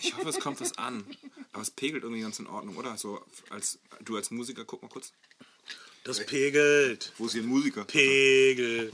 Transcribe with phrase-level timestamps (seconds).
[0.00, 1.04] Ich hoffe, es kommt was an.
[1.52, 2.96] Aber es pegelt irgendwie ganz in Ordnung, oder?
[2.96, 5.12] So als du als Musiker, guck mal kurz.
[6.04, 7.12] Das pegelt.
[7.18, 7.84] Wo ist hier ein Musiker?
[7.84, 8.92] Pegel.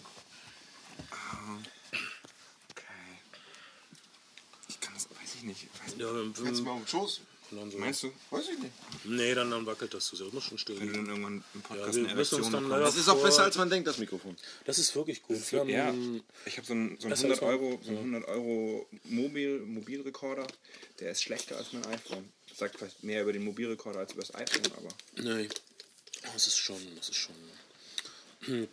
[2.70, 2.84] Okay.
[4.68, 5.68] Ich kann das, weiß ich nicht.
[5.84, 7.20] Weiß Ja, wenn, Kannst du mal auf den Schoß?
[7.57, 7.79] Dann so.
[7.79, 8.72] Meinst du, Weiß ich nicht.
[9.04, 10.27] Nee, dann, dann wackelt das zu sehr.
[10.27, 12.64] Das muss schon still wenn du dann irgendwann im Ja, Podcast wir eine Erektion dann
[12.64, 12.86] bekommst?
[12.86, 14.36] Das ist auch besser, als man denkt, das Mikrofon.
[14.64, 15.36] Das ist wirklich gut.
[15.52, 15.93] Haben, Ja,
[16.45, 18.89] ich habe so einen, so einen Besser 100 als man- Euro, so einen 100 Euro
[19.04, 20.46] Mobil, Mobilrekorder.
[21.00, 22.29] Der ist schlechter als mein iPhone.
[22.48, 24.89] Das sagt vielleicht mehr über den Mobilrekorder als über das iPhone, aber
[25.23, 25.48] Nee,
[26.34, 27.34] das ist schon, das ist schon.
[28.40, 28.68] Hm.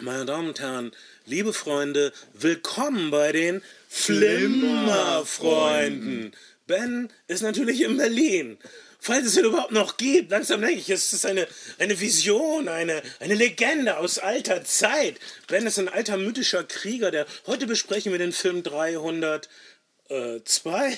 [0.00, 0.92] Meine Damen und Herren,
[1.26, 6.32] liebe Freunde, willkommen bei den Flimmerfreunden.
[6.68, 8.58] Ben ist natürlich in Berlin.
[9.00, 13.02] Falls es ihn überhaupt noch gibt, langsam denke ich, es ist eine, eine Vision, eine,
[13.20, 15.16] eine Legende aus alter Zeit.
[15.48, 20.96] Ben ist ein alter mythischer Krieger, der heute besprechen wir den Film 302,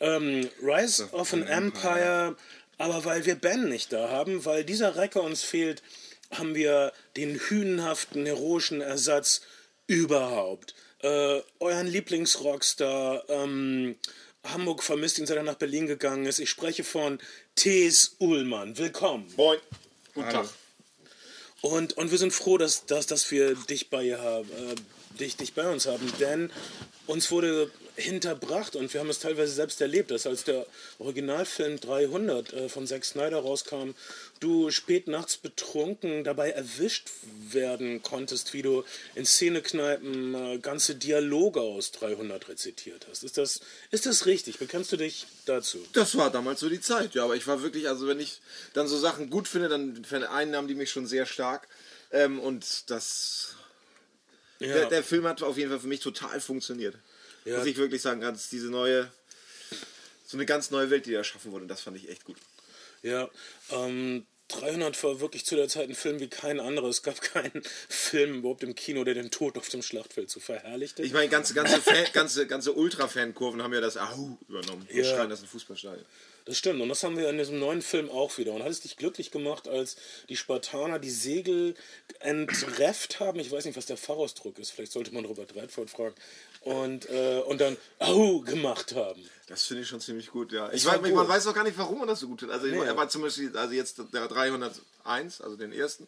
[0.00, 2.36] ähm, Rise of an Empire.
[2.78, 5.82] Aber weil wir Ben nicht da haben, weil dieser Recke uns fehlt,
[6.30, 9.42] haben wir den hünenhaften, heroischen Ersatz
[9.86, 10.74] überhaupt.
[11.02, 13.96] Äh, euren Lieblingsrockstar, ähm,
[14.44, 16.38] Hamburg vermisst ihn, seit er nach Berlin gegangen ist.
[16.38, 17.18] Ich spreche von
[17.54, 18.16] T.S.
[18.18, 18.76] Ullmann.
[18.76, 19.32] Willkommen.
[19.36, 19.58] Moin.
[20.14, 20.42] Guten Hallo.
[20.42, 20.54] Tag.
[21.60, 24.74] Und, und wir sind froh, dass, dass, dass wir dich bei, haben, äh,
[25.18, 26.50] dich, dich bei uns haben, denn
[27.06, 27.70] uns wurde
[28.02, 30.66] hinterbracht und wir haben es teilweise selbst erlebt, dass als der
[30.98, 33.90] Originalfilm 300 äh, von Zack Snyder rauskam,
[34.40, 37.08] du spät nachts betrunken dabei erwischt
[37.50, 43.24] werden konntest, wie du in Szenekneipen äh, ganze Dialoge aus 300 rezitiert hast.
[43.24, 44.58] Ist das, ist das richtig?
[44.58, 45.78] Bekennst du dich dazu?
[45.92, 48.40] Das war damals so die Zeit, ja, aber ich war wirklich, also wenn ich
[48.74, 51.68] dann so Sachen gut finde, dann einnahmen die mich schon sehr stark.
[52.12, 53.56] Ähm, und das.
[54.58, 54.74] Ja.
[54.74, 56.94] Der, der Film hat auf jeden Fall für mich total funktioniert.
[57.44, 57.58] Ja.
[57.58, 59.10] Muss ich wirklich sagen, ganz diese neue.
[60.26, 62.36] So eine ganz neue Welt, die da erschaffen wurde, das fand ich echt gut.
[63.02, 63.28] Ja,
[63.70, 66.88] ähm, 300 war wirklich zu der Zeit ein Film wie kein anderer.
[66.88, 71.02] Es gab keinen Film überhaupt im Kino, der den Tod auf dem Schlachtfeld so verherrlichte.
[71.02, 75.04] Ich meine, ganze, ganze, Fan, ganze, ganze Ultra-Fan-Kurven haben ja das Ahu übernommen und Ja.
[75.04, 76.04] schreien das in Fußballstadion.
[76.44, 78.52] Das stimmt, und das haben wir in diesem neuen Film auch wieder.
[78.52, 79.96] Und hat es dich glücklich gemacht, als
[80.28, 81.74] die Spartaner die Segel
[82.18, 83.38] entrefft haben?
[83.38, 84.70] Ich weiß nicht, was der Fachausdruck ist.
[84.70, 86.14] Vielleicht sollte man Robert Redford fragen.
[86.64, 89.20] Und, äh, und dann Au gemacht haben.
[89.48, 90.72] Das finde ich schon ziemlich gut, ja.
[90.72, 91.14] Ich war weiß, gut.
[91.14, 92.54] man weiß auch gar nicht, warum man das so gut findet.
[92.54, 92.90] Also, ich Nee, ja.
[92.92, 96.06] aber zum Beispiel, also jetzt der 301, also den ersten,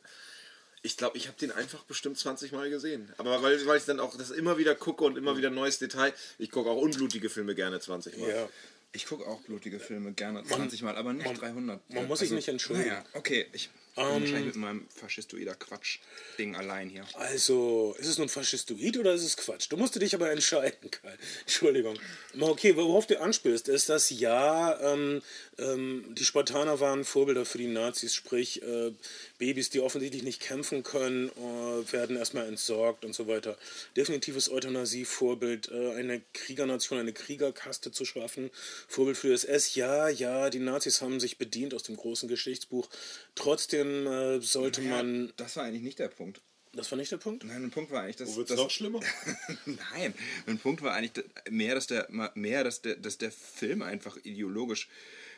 [0.82, 3.12] ich glaube, ich habe den einfach bestimmt 20 Mal gesehen.
[3.16, 5.78] Aber weil, weil ich dann auch das immer wieder gucke und immer wieder ein neues
[5.78, 8.28] Detail, ich gucke auch unblutige Filme gerne 20 Mal.
[8.28, 8.48] Ja.
[8.92, 11.80] ich gucke auch blutige Filme gerne 20 Mal, aber nicht 300.
[11.90, 12.90] man muss sich nicht entschuldigen.
[12.90, 17.04] Naja, okay, ich bin wahrscheinlich mit meinem faschistoider Quatsch-Ding allein hier.
[17.14, 19.66] Also, ist es nun Faschistoid oder ist es Quatsch?
[19.70, 21.16] Du musst dich aber entscheiden, Karl.
[21.42, 21.96] Entschuldigung.
[22.38, 25.22] Okay, worauf du anspielst, ist das ja, ähm,
[25.58, 28.92] ähm, die Spartaner waren Vorbilder für die Nazis, sprich, äh,
[29.44, 33.58] Babys, die offensichtlich nicht kämpfen können, äh, werden erstmal entsorgt und so weiter.
[33.94, 38.50] Definitives Euthanasie-Vorbild, äh, eine Kriegernation, eine Kriegerkaste zu schaffen.
[38.88, 39.74] Vorbild für das S.
[39.74, 42.88] Ja, ja, die Nazis haben sich bedient aus dem großen Geschichtsbuch.
[43.34, 45.30] Trotzdem äh, sollte man.
[45.36, 46.40] Das war eigentlich nicht der Punkt.
[46.72, 47.44] Das war nicht der Punkt?
[47.44, 48.30] Nein, ein Punkt war eigentlich, dass.
[48.30, 49.00] Wo wird's dass noch schlimmer?
[49.66, 50.14] Nein,
[50.46, 54.88] ein Punkt war eigentlich mehr, dass der, mehr, dass der, dass der Film einfach ideologisch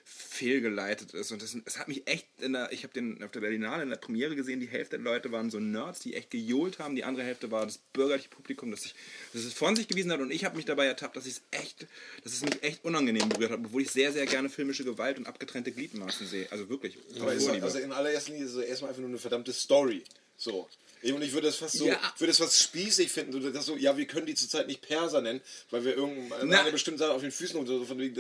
[0.09, 1.33] fehlgeleitet ist.
[1.33, 3.91] Und das, das hat mich echt in der, ich habe den auf der Berlinale in
[3.91, 7.03] der Premiere gesehen, die Hälfte der Leute waren so Nerds, die echt gejohlt haben, die
[7.03, 8.95] andere Hälfte war das bürgerliche Publikum, das, sich,
[9.33, 11.43] das es von sich gewiesen hat und ich habe mich dabei ertappt, dass ich es
[11.51, 11.89] echt,
[12.23, 15.27] dass es mich echt unangenehm berührt hat, obwohl ich sehr, sehr gerne filmische Gewalt und
[15.27, 16.47] abgetrennte Gliedmaßen sehe.
[16.53, 16.97] Also wirklich.
[17.19, 20.05] Aber ist, also in allererster Linie ist es erstmal einfach nur eine verdammte Story.
[20.37, 20.69] So.
[21.03, 22.01] Und ich würde das fast so, Ja.
[22.19, 25.21] würde das fast spießig finden, so, dass so, ja, wir können die zurzeit nicht Perser
[25.21, 25.41] nennen,
[25.71, 28.15] weil wir irgendeine bestimmte Sache auf den Füßen haben, so von wegen,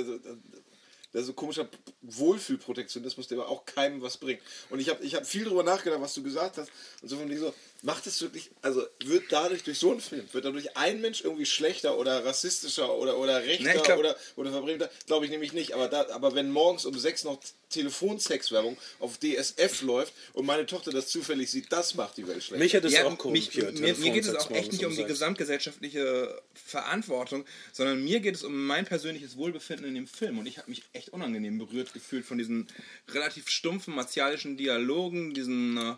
[1.12, 1.68] das, ist so komischer
[2.02, 4.42] Wohlfühlprotektionismus, der aber auch keinem was bringt.
[4.70, 6.70] Und ich habe ich hab viel drüber nachgedacht, was du gesagt hast.
[7.02, 10.25] Und so von wegen so, macht es wirklich, also wird dadurch durch so einen Film,
[10.32, 14.50] wird dadurch ein Mensch irgendwie schlechter oder rassistischer oder, oder rechter ich glaub- oder, oder
[14.50, 14.91] verbrämter?
[15.06, 15.74] Glaube ich nämlich nicht.
[15.74, 20.92] Aber, da, aber wenn morgens um sechs noch Telefonsexwerbung auf DSF läuft und meine Tochter
[20.92, 22.62] das zufällig sieht, das macht die Welt schlecht.
[22.62, 23.78] Mich hätte es Ja, auch mich, korrumpiert.
[23.80, 28.34] mir, mir geht es auch echt nicht um morgens die gesamtgesellschaftliche Verantwortung, sondern mir geht
[28.36, 30.39] es um mein persönliches Wohlbefinden in dem Film.
[30.39, 32.68] Und ich habe mich echt unangenehm berührt gefühlt von diesen
[33.09, 35.77] relativ stumpfen martialischen Dialogen, diesen.
[35.77, 35.95] äh,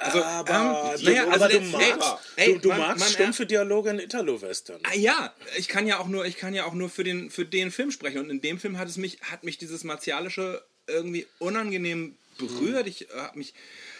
[0.00, 3.46] Also, Aber, ähm, du, naja, also du magst, ey, du, du man- magst man- stumpfe
[3.46, 4.78] Dialoge in Italo-Western.
[4.84, 7.44] Ah, ja, ich kann ja auch nur, ich kann ja auch nur für den, für
[7.44, 8.18] den Film sprechen.
[8.18, 12.86] Und in dem Film hat es mich, hat mich dieses martialische irgendwie unangenehm berührt.
[12.86, 13.54] Ich habe mich,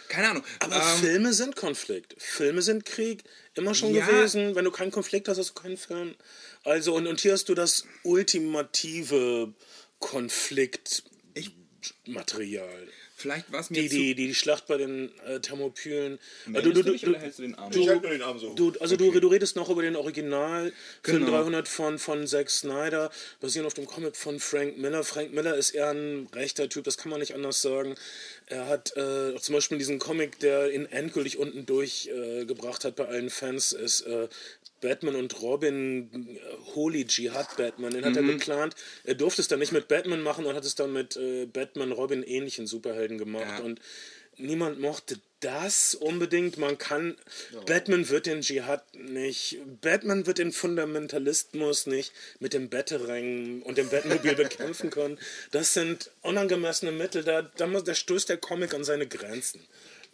[0.09, 0.45] keine Ahnung.
[0.61, 2.15] Aber Ähm, Filme sind Konflikt.
[2.17, 3.25] Filme sind Krieg.
[3.55, 4.07] Immer schon Ja.
[4.07, 4.55] gewesen.
[4.55, 6.15] Wenn du keinen Konflikt hast, hast du keinen Film.
[6.65, 9.53] Also, und, und hier hast du das ultimative
[9.99, 12.89] Konfliktmaterial.
[13.19, 13.97] Vielleicht war es mir Die, zu...
[13.97, 16.19] die, die, die Schlacht bei den äh, Thermopylen.
[16.47, 17.71] Meldest du dich oder hältst du den Arm?
[17.71, 18.55] du, Ich halte nur den Arm so.
[18.55, 20.73] Du, also du, du redest noch über den Original
[21.03, 21.39] Film Genau.
[21.39, 23.11] 300 von, von Zack Snyder,
[23.41, 25.03] basierend auf dem Comic von Frank Miller.
[25.05, 27.95] Frank Miller ist eher ein rechter Typ, das kann man nicht anders sagen.
[28.47, 33.07] Er hat äh, zum Beispiel diesen Comic, der ihn endgültig unten durchgebracht äh, hat bei
[33.07, 34.29] allen Fans, ist äh,
[34.81, 36.41] Batman und Robin äh,
[36.75, 37.93] Holy Jihad Batman.
[37.93, 38.75] Den hat er geplant.
[39.05, 41.93] Er durfte es dann nicht mit Batman machen und hat es dann mit äh, Batman,
[41.93, 43.59] Robin ähnlichen Superhelden gemacht.
[43.59, 43.65] Ja.
[43.65, 43.81] Und
[44.37, 46.59] niemand mochte das unbedingt.
[46.59, 47.17] Man kann.
[47.67, 49.59] Batman wird den Dschihad nicht.
[49.81, 55.19] Batman wird den Fundamentalismus nicht mit dem Betterang und dem Batmobil bekämpfen können.
[55.51, 57.25] Das sind unangemessene Mittel.
[57.25, 59.61] Da, da, muss, da stößt der Comic an seine Grenzen.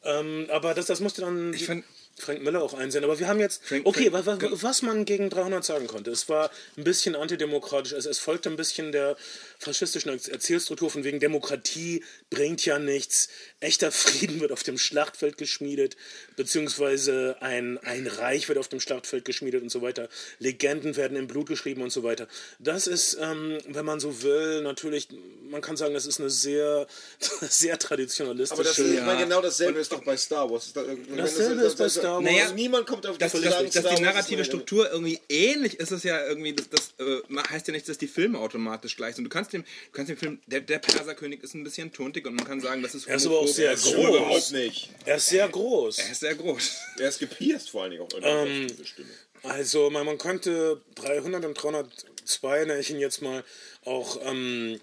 [0.02, 1.84] Ähm, aber das, das musste dann Ich fand-
[2.16, 3.02] Frank Miller auch einsehen.
[3.04, 3.64] Aber wir haben jetzt.
[3.64, 6.10] Frank- okay, Frank- wa, wa, was man gegen 300 sagen konnte.
[6.10, 7.92] Es war ein bisschen antidemokratisch.
[7.92, 9.16] Also es folgte ein bisschen der
[9.64, 13.28] faschistischen Erzählstruktur von wegen Demokratie bringt ja nichts.
[13.60, 15.96] Echter Frieden wird auf dem Schlachtfeld geschmiedet,
[16.36, 20.08] beziehungsweise ein, ein Reich wird auf dem Schlachtfeld geschmiedet und so weiter.
[20.38, 22.28] Legenden werden in Blut geschrieben und so weiter.
[22.58, 25.08] Das ist, ähm, wenn man so will, natürlich,
[25.48, 26.86] man kann sagen, das ist eine sehr,
[27.48, 28.54] sehr traditionalistische.
[28.60, 30.72] Aber das ist, ich meine, genau dasselbe ist doch bei Star Wars.
[30.74, 32.24] Wenn Dasselbe das- ist bei Star Wars.
[32.24, 35.80] Naja, niemand kommt auf die dass, Idee, dass, dass die narrative ist Struktur irgendwie ähnlich
[35.80, 37.20] ist, es ja irgendwie, das, das äh,
[37.50, 39.24] heißt ja nicht, dass die Filme automatisch gleich sind.
[39.24, 42.34] Du kannst dem, du kannst dem Film, der, der Perserkönig ist ein bisschen tuntig und
[42.34, 44.08] man kann sagen, das ist Er ist aber auch sehr Er ist groß.
[44.08, 44.90] Überhaupt nicht.
[45.04, 45.98] Er ist sehr groß.
[45.98, 46.76] Er ist sehr groß.
[46.98, 49.08] Er ist gepierst vor allen Dingen auch Ähm, Stimme.
[49.42, 53.44] Also man, man könnte 300 und 302, nenne ich ihn jetzt mal,
[53.84, 54.80] auch ähm,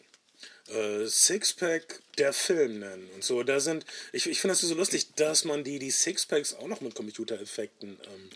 [0.69, 3.41] äh, Sixpack der Film nennen und so.
[3.43, 6.81] Da sind, ich, ich finde das so lustig, dass man die, die Sixpacks auch noch
[6.81, 8.29] mit Computereffekten ähm,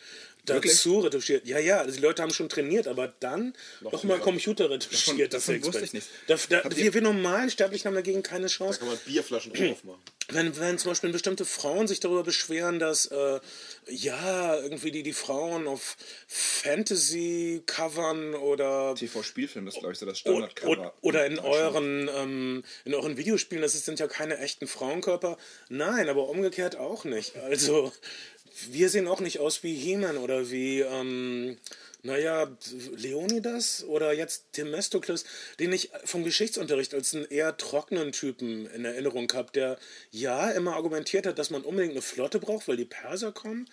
[0.45, 1.45] dazu retuschiert.
[1.45, 5.33] Ja, ja, also die Leute haben schon trainiert, aber dann nochmal Computer retuschiert.
[5.33, 6.07] das davon wusste ich nicht.
[6.27, 8.79] Da, da, wir, wir normalen Sterblichen haben dagegen keine Chance.
[8.79, 10.01] Da kann man Bierflaschen drauf machen.
[10.27, 13.39] Wenn, wenn zum Beispiel bestimmte Frauen sich darüber beschweren, dass äh,
[13.87, 15.97] ja irgendwie die, die Frauen auf
[16.27, 20.93] Fantasy covern oder TV-Spielfilm ist, glaube ich, so das oder, Standardcover.
[21.01, 25.37] oder in euren ähm, in euren Videospielen, das sind ja keine echten Frauenkörper.
[25.69, 27.35] Nein, aber umgekehrt auch nicht.
[27.35, 27.93] Also
[28.71, 31.57] wir sehen auch nicht aus wie He-Man oder wie ähm,
[32.05, 32.47] naja,
[32.95, 35.25] Leonidas oder jetzt Themistokles,
[35.59, 39.79] den ich vom Geschichtsunterricht als einen eher trockenen Typen in Erinnerung habe, der
[40.11, 43.67] ja immer argumentiert hat, dass man unbedingt eine Flotte braucht, weil die Perser kommen,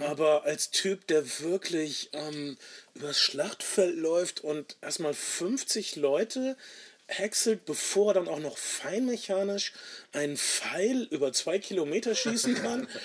[0.00, 2.56] aber als Typ, der wirklich ähm,
[2.94, 6.56] übers Schlachtfeld läuft und erstmal 50 Leute
[7.06, 9.72] häckselt, bevor er dann auch noch feinmechanisch
[10.12, 12.88] einen Pfeil über zwei Kilometer schießen kann.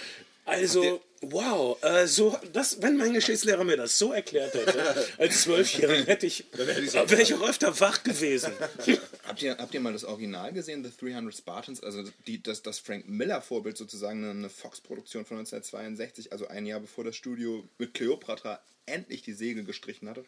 [0.46, 6.06] Also, wow, äh, so, das, wenn mein Geschichtslehrer mir das so erklärt hätte, als Zwölfjähriger,
[6.06, 8.54] hätte ich, wäre ich auch öfter wach gewesen.
[9.26, 11.82] Habt ihr, habt ihr mal das Original gesehen, The 300 Spartans?
[11.82, 17.04] Also die, das, das Frank Miller-Vorbild sozusagen, eine Fox-Produktion von 1962, also ein Jahr bevor
[17.04, 20.26] das Studio mit Cleopatra endlich die Segel gestrichen hatte.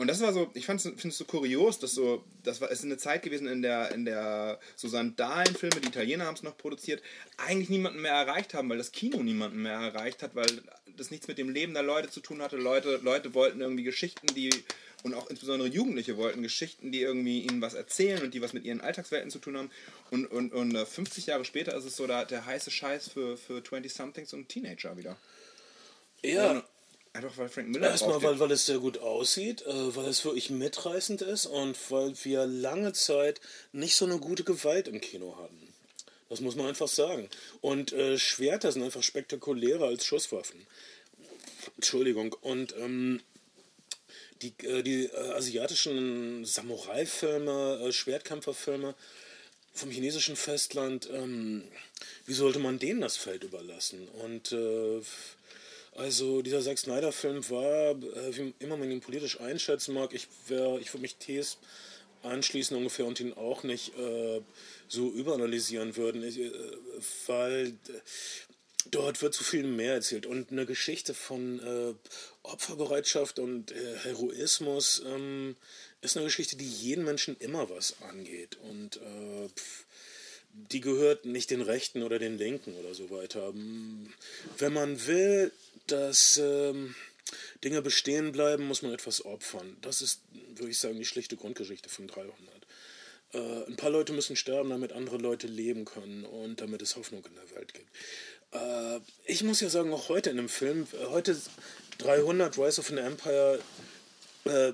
[0.00, 2.86] Und das war so, ich finde es so kurios, dass so, das war, es ist
[2.86, 7.02] eine Zeit gewesen, in der, in der so Sandalenfilme, die Italiener haben es noch produziert,
[7.36, 10.62] eigentlich niemanden mehr erreicht haben, weil das Kino niemanden mehr erreicht hat, weil
[10.96, 12.56] das nichts mit dem Leben der Leute zu tun hatte.
[12.56, 14.48] Leute, Leute wollten irgendwie Geschichten, die
[15.02, 18.64] und auch insbesondere Jugendliche wollten Geschichten, die irgendwie ihnen was erzählen und die was mit
[18.64, 19.70] ihren Alltagswelten zu tun haben.
[20.10, 23.36] Und, und, und äh, 50 Jahre später ist es so der, der heiße Scheiß für,
[23.36, 25.18] für 20-somethings und Teenager wieder.
[26.22, 26.64] Ja,
[27.12, 30.50] einfach weil Frank Miller Erstmal, weil, weil es sehr gut aussieht, äh, weil es wirklich
[30.50, 33.40] mitreißend ist und weil wir lange Zeit
[33.72, 35.72] nicht so eine gute Gewalt im Kino hatten.
[36.28, 37.28] Das muss man einfach sagen.
[37.60, 40.64] Und äh, Schwerter sind einfach spektakulärer als Schusswaffen.
[41.76, 42.34] Entschuldigung.
[42.40, 43.20] Und ähm,
[44.40, 48.94] die, äh, die äh, asiatischen Samurai-Filme, äh, Schwertkämpferfilme
[49.74, 51.64] vom chinesischen Festland, ähm,
[52.26, 54.08] wie sollte man denen das Feld überlassen?
[54.24, 55.00] Und äh,
[55.96, 60.78] also dieser Zack Snyder-Film war, äh, wie immer man ihn politisch einschätzen mag, ich, wär-
[60.80, 61.58] ich würde mich Tees
[62.22, 64.40] anschließen ungefähr und ihn auch nicht äh,
[64.88, 66.50] so überanalysieren würden, ich, äh,
[67.26, 67.72] weil äh,
[68.90, 70.26] dort wird so viel mehr erzählt.
[70.26, 71.94] Und eine Geschichte von äh,
[72.42, 75.56] Opferbereitschaft und äh, Heroismus ähm,
[76.02, 78.58] ist eine Geschichte, die jeden Menschen immer was angeht.
[78.68, 79.84] Und äh, pf,
[80.52, 83.52] die gehört nicht den Rechten oder den Linken oder so weiter.
[83.52, 84.12] Mm,
[84.58, 85.52] Wenn man will,
[85.86, 86.94] dass ähm,
[87.64, 89.76] Dinge bestehen bleiben, muss man etwas opfern.
[89.82, 90.20] Das ist,
[90.56, 92.34] würde ich sagen, die schlichte Grundgeschichte von 300.
[93.32, 97.24] Äh, ein paar Leute müssen sterben, damit andere Leute leben können und damit es Hoffnung
[97.24, 97.88] in der Welt gibt.
[98.52, 101.36] Äh, ich muss ja sagen, auch heute in dem Film, äh, heute
[101.98, 103.60] 300 Rise of an Empire
[104.44, 104.72] äh,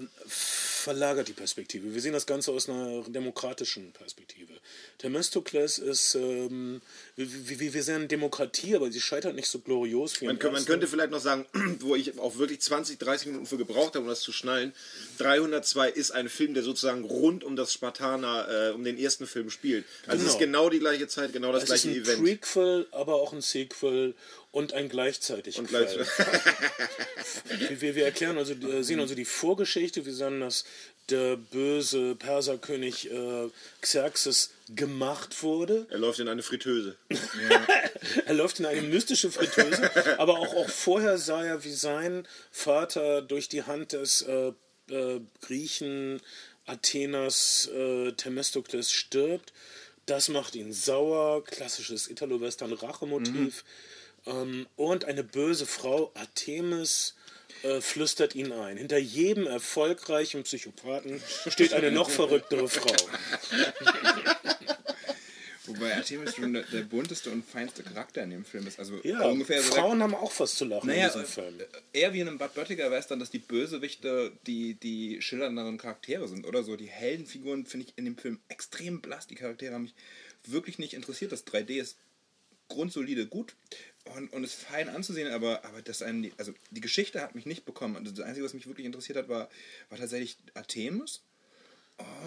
[0.86, 1.92] verlagert die Perspektive.
[1.92, 4.52] Wir sehen das Ganze aus einer demokratischen Perspektive.
[4.98, 6.80] Themistokles ist, ähm,
[7.16, 11.10] wir, wir, sehen Demokratie, aber sie scheitert nicht so glorios wie Man, man könnte vielleicht
[11.10, 11.44] noch sagen,
[11.80, 14.72] wo ich auch wirklich 20, 30 Minuten für gebraucht habe, um das zu schnallen.
[15.18, 19.50] 302 ist ein Film, der sozusagen rund um das Spartaner, äh, um den ersten Film
[19.50, 19.84] spielt.
[20.06, 20.68] Also es ist Genau.
[20.68, 22.22] genau die gleiche Zeit, genau das Es ist gleiche ein Event.
[22.22, 24.14] Prequel, aber auch ein Sequel
[24.56, 25.90] und ein gleichzeitig Und gleich,
[27.68, 30.06] wir, wir, wir erklären also, äh, sehen also die Vorgeschichte.
[30.06, 30.64] Wir sehen, dass
[31.10, 33.50] der böse Perserkönig äh,
[33.82, 35.86] Xerxes gemacht wurde.
[35.90, 36.96] er läuft in eine Fritteuse.
[38.24, 43.20] Er läuft in eine mystische Fritteuse, aber auch, auch vorher sah er, wie sein Vater
[43.20, 44.52] durch die Hand des äh,
[44.90, 46.20] äh, Griechen
[46.66, 49.52] Athenas äh, Themistokles stirbt.
[50.06, 53.64] Das macht ihn sauer, klassisches Italo-Western-Rachemotiv.
[54.26, 57.14] Ähm, und eine böse Frau, Artemis,
[57.62, 58.76] äh, flüstert ihn ein.
[58.76, 62.94] Hinter jedem erfolgreichen Psychopathen steht eine noch verrücktere Frau.
[65.66, 68.78] Wobei Artemis schon der, der bunteste und feinste Charakter in dem Film ist.
[68.78, 71.54] Also Ja, ungefähr so Frauen haben auch was zu lachen Naja, in diesem Film.
[71.58, 71.64] äh,
[71.98, 76.46] eher wie in einem Bud Böttiger Western, dass die Bösewichte die, die schillernderen Charaktere sind
[76.46, 76.76] oder so.
[76.76, 79.26] Die Heldenfiguren finde ich in dem Film extrem blass.
[79.26, 79.94] Die Charaktere haben mich
[80.46, 81.32] wirklich nicht interessiert.
[81.32, 81.96] Das 3D ist
[82.68, 83.54] grundsolide gut
[84.16, 87.46] und, und ist fein anzusehen, aber, aber das einen, die- also die Geschichte hat mich
[87.46, 87.96] nicht bekommen.
[87.96, 89.48] Also das Einzige, was mich wirklich interessiert hat, war,
[89.90, 91.22] war tatsächlich Artemis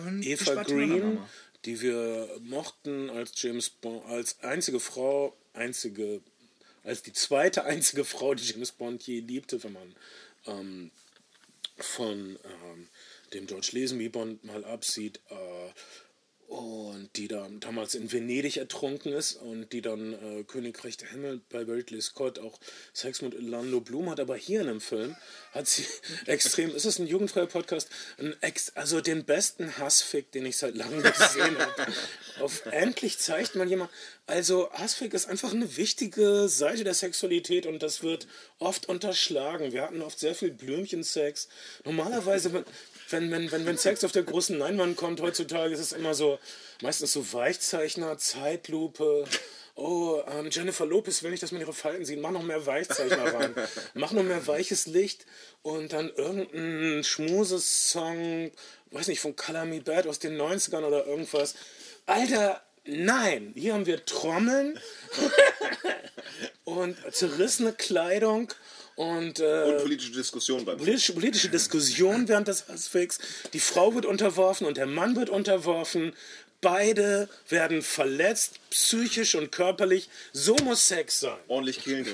[0.05, 1.19] und die Eva Spartaner Green,
[1.65, 6.21] die wir mochten als James Bond, als einzige Frau, einzige,
[6.83, 9.95] als die zweite einzige Frau, die James Bond je liebte, wenn man
[10.47, 10.91] ähm,
[11.77, 12.87] von ähm,
[13.33, 15.19] dem George Lazenby Bond mal absieht.
[15.29, 15.69] Äh,
[16.49, 21.41] und die dann damals in Venedig ertrunken ist und die dann äh, Königreich der Himmel
[21.49, 22.59] bei Ridley Scott auch
[22.91, 25.15] Sex mit Orlando Bloom hat, aber hier in dem Film
[25.51, 25.85] hat sie
[26.25, 27.87] extrem, ist es ein jugendfreier Podcast,
[28.17, 31.93] ein ex, also den besten Hassfick, den ich seit langem gesehen habe.
[32.39, 33.91] Auf endlich zeigt mal jemand,
[34.25, 38.27] also Hassfick ist einfach eine wichtige Seite der Sexualität und das wird
[38.57, 39.71] oft unterschlagen.
[39.71, 41.47] Wir hatten oft sehr viel Blümchensex.
[41.85, 42.65] Normalerweise,
[43.09, 46.39] wenn, wenn, wenn, wenn, Sex auf der großen Leinwand kommt heutzutage, ist es immer so,
[46.81, 49.25] meistens so Weichzeichner, Zeitlupe.
[49.75, 52.19] Oh, ähm, Jennifer Lopez will nicht, dass man ihre Falten sieht.
[52.19, 53.55] Mach noch mehr Weichzeichner ran.
[53.93, 55.25] Mach noch mehr weiches Licht
[55.61, 58.51] und dann irgendein Schmusesong,
[58.91, 61.55] weiß nicht, von Color Me Bad aus den 90ern oder irgendwas.
[62.05, 63.53] Alter, nein!
[63.55, 64.79] Hier haben wir Trommeln
[66.65, 68.51] und zerrissene Kleidung
[68.99, 73.17] und, äh, Und politische Diskussion beim politische, politische Diskussion während des Asphyx.
[73.53, 76.11] Die Frau wird unterworfen und der Mann wird unterworfen.
[76.59, 80.09] Beide werden verletzt, psychisch und körperlich.
[80.33, 81.37] So muss Sex sein.
[81.47, 82.09] ordentlich Fall.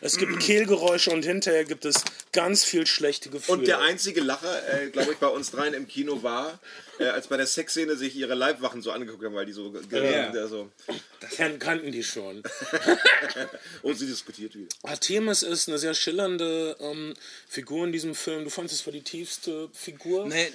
[0.00, 3.58] Es gibt Kehlgeräusche und hinterher gibt es ganz viel schlechte Gefühle.
[3.58, 6.58] Und der einzige Lacher, äh, glaube ich, bei uns dreien im Kino war,
[6.98, 10.30] äh, als bei der Sexszene sich ihre Leibwachen so angeguckt haben, weil die so, Ja.
[10.30, 10.70] der so
[11.36, 12.42] Kan kannten die schon.
[13.82, 14.68] und sie diskutiert wieder.
[14.82, 17.14] Artemis ist eine sehr schillernde ähm,
[17.48, 18.44] Figur in diesem Film.
[18.44, 20.26] Du fandest, es war die tiefste Figur?
[20.26, 20.52] Nee,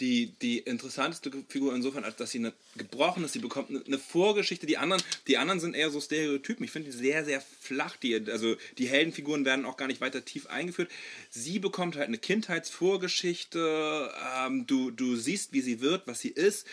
[0.00, 3.98] die, die interessanteste Figur insofern, als dass sie eine gebrochen ist, sie bekommt eine, eine
[3.98, 4.66] Vorgeschichte.
[4.66, 6.64] Die anderen, die anderen sind eher so Stereotypen.
[6.64, 7.96] Ich finde die sehr, sehr flach.
[7.96, 10.90] Die, also die Heldenfiguren werden auch gar nicht weiter tief eingeführt.
[11.28, 14.12] Sie bekommt halt eine Kindheitsvorgeschichte.
[14.38, 16.66] Ähm, du, du siehst, wie sie wird, was sie ist.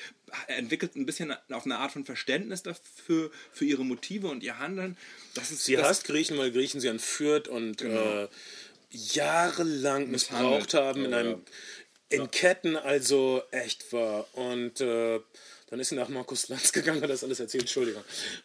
[0.47, 4.97] Entwickelt ein bisschen auf eine Art von Verständnis dafür, für ihre Motive und ihr Handeln.
[5.33, 8.27] Das ist, Sie das, hasst Griechen, weil Griechen sie entführt und äh,
[8.91, 11.41] jahrelang missbraucht haben in einem
[12.09, 14.27] in Ketten, also echt war.
[14.33, 15.19] Und äh,
[15.69, 18.01] dann ist sie nach Markus Lanz gegangen, hat das alles erzählt, Entschuldigung.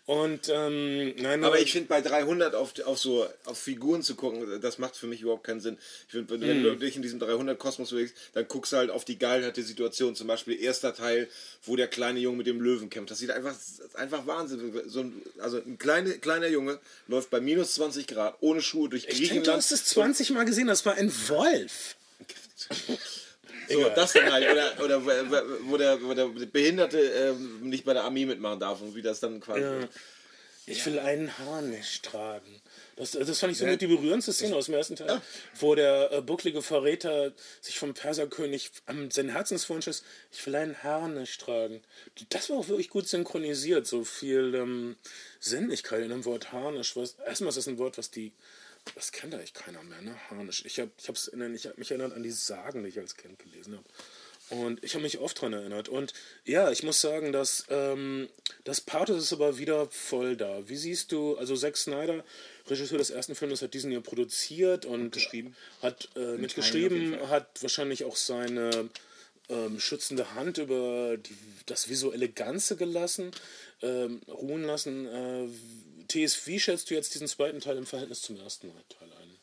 [0.07, 4.61] Und ähm, nein, Aber ich finde, bei 300 auf, auf so auf Figuren zu gucken,
[4.61, 5.79] das macht für mich überhaupt keinen Sinn.
[6.09, 6.63] Ich finde, wenn Mhm.
[6.65, 10.17] du dich in diesem 300-Kosmos bewegst, dann guckst du halt auf die Geilheit der Situation.
[10.17, 11.29] Zum Beispiel erster Teil,
[11.63, 13.13] wo der kleine Junge mit dem Löwen kämpft.
[13.13, 14.81] Das sieht einfach, das einfach Wahnsinn.
[14.87, 19.05] So ein, also ein kleine, kleiner Junge läuft bei minus 20 Grad ohne Schuhe durch
[19.05, 19.59] ich denke, du Griechenland.
[19.59, 21.95] hast es 20 Mal gesehen, das war ein Wolf.
[23.73, 24.51] So, das dann halt.
[24.51, 25.05] Oder, oder
[25.65, 29.21] wo, der, wo der Behinderte ähm, nicht bei der Armee mitmachen darf und wie das
[29.21, 29.63] dann quasi.
[29.63, 29.89] Ja.
[30.65, 32.63] Ich will einen Harnisch tragen.
[32.95, 35.21] Das, das fand ich so mit die berührendste Szene aus dem ersten Teil,
[35.59, 40.81] wo der äh, bucklige Verräter sich vom Perserkönig am sein Herzenswunsch ist, ich will einen
[40.85, 41.83] Harnisch tragen.
[42.29, 44.97] Das war auch wirklich gut synchronisiert, so viel ähm,
[45.41, 46.95] Sinnlichkeit in dem Wort Harnisch.
[46.95, 48.33] Was, erstmal ist das ein Wort, was die,
[48.95, 50.17] das kennt eigentlich keiner mehr, ne?
[50.31, 50.65] Harnisch.
[50.65, 53.39] Ich habe ich hab's ich hab mich erinnert an die Sagen, die ich als Kind
[53.39, 53.85] gelesen habe.
[54.51, 55.89] Und ich habe mich oft daran erinnert.
[55.89, 56.13] Und
[56.45, 58.29] ja, ich muss sagen, dass ähm,
[58.65, 60.69] das Pathos ist aber wieder voll da.
[60.69, 62.23] Wie siehst du, also Zack Snyder,
[62.69, 65.57] Regisseur des ersten Films, hat diesen hier produziert und geschrieben.
[65.81, 68.91] hat äh, mitgeschrieben, hat wahrscheinlich auch seine
[69.49, 71.35] ähm, schützende Hand über die,
[71.67, 73.31] das visuelle Ganze gelassen,
[73.81, 75.07] ähm, ruhen lassen.
[75.07, 75.49] Äh,
[76.13, 79.39] TS, wie schätzt du jetzt diesen zweiten Teil im Verhältnis zum ersten Teil ein?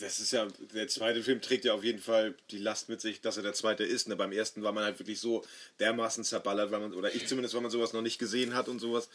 [0.00, 3.20] Das ist ja, der zweite Film trägt ja auf jeden Fall die Last mit sich,
[3.20, 4.08] dass er der zweite ist.
[4.08, 4.16] Ne?
[4.16, 5.44] Beim ersten war man halt wirklich so
[5.78, 8.78] dermaßen zerballert, weil man, oder ich zumindest, weil man sowas noch nicht gesehen hat und
[8.78, 9.08] sowas,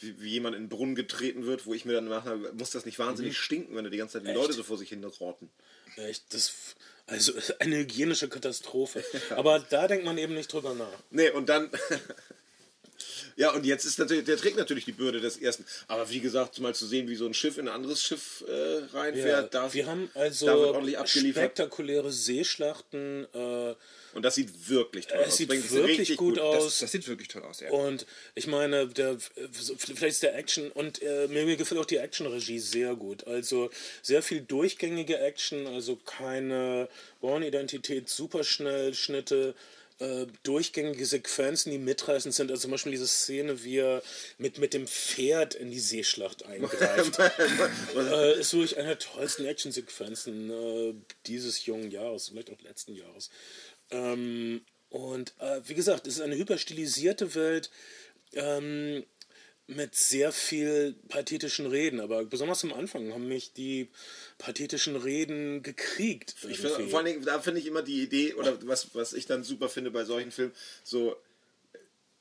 [0.00, 2.84] wie, wie jemand in den Brunnen getreten wird, wo ich mir dann nachher, muss das
[2.84, 5.50] nicht wahnsinnig stinken, wenn da die ganze Zeit die Leute so vor sich hin rotten.
[5.96, 6.52] Echt, das,
[7.06, 9.04] also eine hygienische Katastrophe.
[9.30, 10.98] Aber da denkt man eben nicht drüber nach.
[11.10, 11.70] Nee, und dann.
[13.36, 15.64] ja, und jetzt ist natürlich, der trägt natürlich die Bürde des ersten.
[15.88, 18.96] Aber wie gesagt, mal zu sehen, wie so ein Schiff in ein anderes Schiff äh,
[18.96, 21.42] reinfährt, da, wir haben also ordentlich abgeliefert.
[21.42, 23.26] spektakuläre Seeschlachten.
[23.32, 23.74] Äh,
[24.14, 25.36] Und das sieht wirklich toll es aus.
[25.38, 26.64] sieht es wirklich richtig gut, aus.
[26.64, 27.70] Das, das sieht wirklich toll aus, ja.
[27.70, 29.16] Und ich meine, der,
[29.78, 33.26] vielleicht ist der Action und äh, mir, mir gefällt auch die Actionregie sehr gut.
[33.26, 33.70] Also
[34.02, 36.88] sehr viel durchgängige Action, also keine
[37.20, 39.54] Born-Identität, superschnell Schnitte,
[40.02, 42.50] äh, durchgängige Sequenzen, die mitreißend sind.
[42.50, 44.02] Also zum Beispiel diese Szene, wie er
[44.36, 47.18] mit, mit dem Pferd in die Seeschlacht eingreift.
[47.96, 50.94] äh, ist wirklich eine der tollsten Actionsequenzen äh,
[51.26, 53.30] dieses jungen Jahres, vielleicht auch letzten Jahres.
[53.90, 57.70] Ähm, und äh, wie gesagt, es ist eine hyperstilisierte Welt
[58.34, 59.04] ähm,
[59.68, 62.00] mit sehr viel pathetischen Reden.
[62.00, 63.88] Aber besonders am Anfang haben mich die
[64.44, 66.34] pathetischen Reden gekriegt.
[66.48, 69.26] Ich find, vor allen Dingen, da finde ich immer die Idee, oder was, was ich
[69.26, 71.16] dann super finde bei solchen Filmen, so,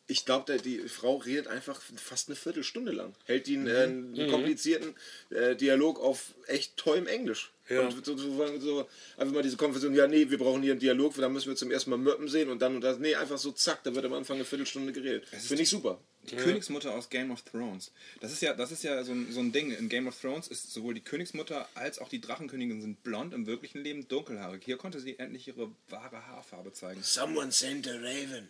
[0.07, 3.15] ich glaube, die Frau redet einfach fast eine Viertelstunde lang.
[3.25, 4.13] Hält den äh, Mhm.
[4.19, 4.93] einen komplizierten
[5.29, 7.51] äh, Dialog auf echt tollem Englisch.
[7.71, 7.81] Ja.
[7.81, 8.87] Und so, so, so
[9.17, 11.71] einfach mal diese Konversion, ja, nee, wir brauchen hier einen Dialog, da müssen wir zum
[11.71, 12.99] ersten Mal Möppen sehen und dann und das.
[12.99, 15.27] Nee, einfach so zack, da wird am Anfang eine Viertelstunde geredet.
[15.27, 15.99] Finde ich super.
[16.29, 17.91] Die Königsmutter aus Game of Thrones.
[18.19, 19.71] Das ist ja, das ist ja so ein, so ein Ding.
[19.71, 23.47] In Game of Thrones ist sowohl die Königsmutter als auch die Drachenkönigin sind blond, im
[23.47, 24.63] wirklichen Leben dunkelhaarig.
[24.63, 27.01] Hier konnte sie endlich ihre wahre Haarfarbe zeigen.
[27.01, 28.49] Someone sent a raven.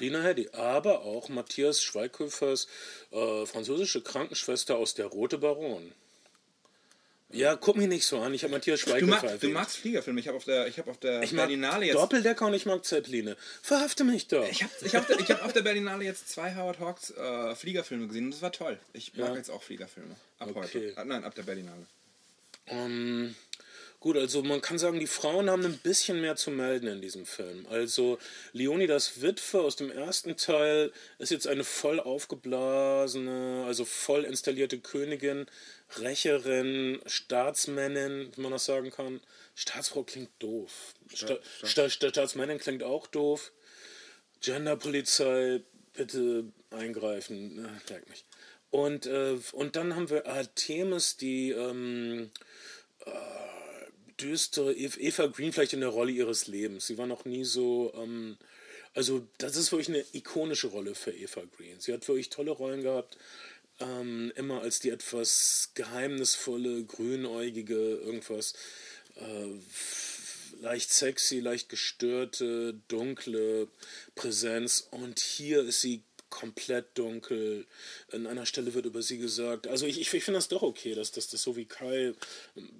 [0.00, 2.66] Lina Heddy, aber auch Matthias Schweighöfers
[3.10, 5.92] äh, französische Krankenschwester aus Der Rote Baron.
[7.30, 10.20] Ja, guck mich nicht so an, ich habe Matthias Du, Schweighöfer mag, du magst Fliegerfilme.
[10.20, 11.96] Ich habe auf der, ich hab auf der ich Berlinale jetzt.
[11.96, 13.36] Doppeldecker und ich mag Zeppeline.
[13.62, 14.48] Verhafte mich doch.
[14.48, 18.06] Ich habe ich hab, ich hab auf der Berlinale jetzt zwei Howard Hawks äh, Fliegerfilme
[18.06, 18.78] gesehen und das war toll.
[18.92, 19.36] Ich mag Ja.
[19.36, 20.14] jetzt auch Fliegerfilme.
[20.38, 20.60] Ab Okay.
[20.60, 20.92] heute.
[20.96, 21.86] Ah, nein, ab der Berlinale.
[22.68, 23.34] Ähm,
[24.06, 27.26] gut, also man kann sagen, die Frauen haben ein bisschen mehr zu melden in diesem
[27.26, 27.66] Film.
[27.68, 28.18] Also
[28.52, 35.46] Leonidas Witwe aus dem ersten Teil ist jetzt eine voll aufgeblasene, also voll installierte Königin,
[35.98, 39.20] Rächerin, Staatsmännin, wie man das sagen kann.
[39.56, 40.94] Staatsfrau klingt doof.
[41.12, 43.50] Sta Sta Sta Staatsmännin klingt auch doof.
[44.40, 45.62] Genderpolizei,
[45.94, 47.56] bitte eingreifen.
[47.56, 48.24] Na, merkt mich.
[48.70, 52.30] Und, äh, und dann haben wir Artemis, die ähm,
[53.04, 53.10] äh,
[54.20, 56.86] düstere Eva Green vielleicht in der Rolle ihres Lebens.
[56.86, 57.92] Sie war noch nie so.
[57.96, 58.36] Ähm,
[58.94, 61.78] also, das ist wirklich eine ikonische Rolle für Eva Green.
[61.80, 63.18] Sie hat wirklich tolle Rollen gehabt.
[63.78, 68.54] Ähm, immer als die etwas geheimnisvolle, grünäugige, irgendwas
[69.16, 73.68] äh, leicht sexy, leicht gestörte, dunkle
[74.14, 74.88] Präsenz.
[74.90, 76.02] Und hier ist sie
[76.36, 77.66] komplett dunkel.
[78.12, 79.66] An einer Stelle wird über sie gesagt.
[79.66, 82.12] Also ich, ich, ich finde das doch okay, dass das, so wie Kai.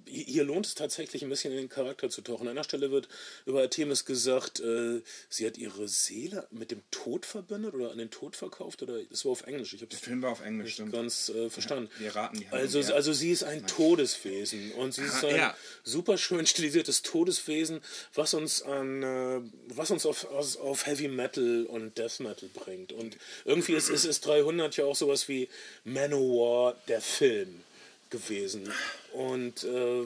[0.05, 2.47] Hier lohnt es tatsächlich ein bisschen in den Charakter zu tauchen.
[2.47, 3.07] An einer Stelle wird
[3.45, 8.11] über Artemis gesagt, äh, sie hat ihre Seele mit dem Tod verbündet oder an den
[8.11, 8.83] Tod verkauft.
[8.83, 9.73] Oder das war auf Englisch.
[9.73, 10.93] Ich Der Film war auf Englisch, nicht stimmt.
[10.93, 11.89] ganz äh, verstanden.
[11.97, 12.89] wir raten die also, ja.
[12.93, 15.57] also sie ist ein Todeswesen und sie ist Ah, ein ja.
[15.83, 17.81] super schön stilisiertes Todeswesen,
[18.13, 22.91] was uns an äh, was uns auf, aus- auf Heavy Metal und Death Metal bringt.
[22.93, 23.17] Und
[23.47, 25.49] irgendwie ist, ist, ist 300 ja auch sowas wie
[25.83, 27.63] Manowar, der Film
[28.09, 28.71] gewesen.
[29.13, 30.05] Und äh,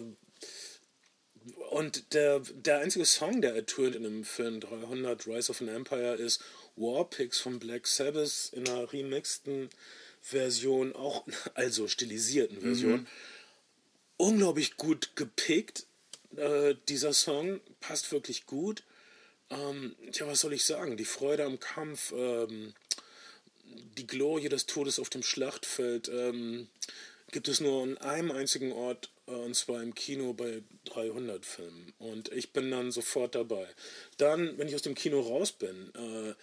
[1.71, 6.13] und der, der einzige Song, der ertönt in dem Film 300 Rise of an Empire
[6.13, 6.43] ist
[6.75, 9.69] Warpix von Black Sabbath in einer remixten
[10.21, 11.25] Version, auch
[11.55, 13.07] also stilisierten Version.
[14.17, 15.87] Unglaublich gut gepickt.
[16.35, 18.83] Äh, dieser Song passt wirklich gut.
[19.49, 20.95] Ähm, tja, was soll ich sagen?
[20.95, 22.73] Die Freude am Kampf, ähm,
[24.01, 26.67] die Glorie des Todes auf dem Schlachtfeld ähm,
[27.31, 31.93] gibt es nur an einem einzigen Ort, äh, und zwar im Kino bei 300 Filmen.
[31.99, 33.67] Und ich bin dann sofort dabei.
[34.17, 36.33] Dann, wenn ich aus dem Kino raus bin, äh,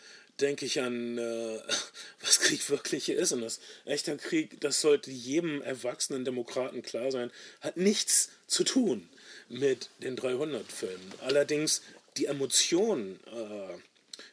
[0.40, 1.58] denke ich an, äh,
[2.20, 3.32] was Krieg wirklich ist.
[3.32, 9.08] Und das echter Krieg, das sollte jedem erwachsenen Demokraten klar sein, hat nichts zu tun
[9.48, 11.12] mit den 300 Filmen.
[11.22, 11.82] Allerdings
[12.18, 13.78] die Emotionen, äh,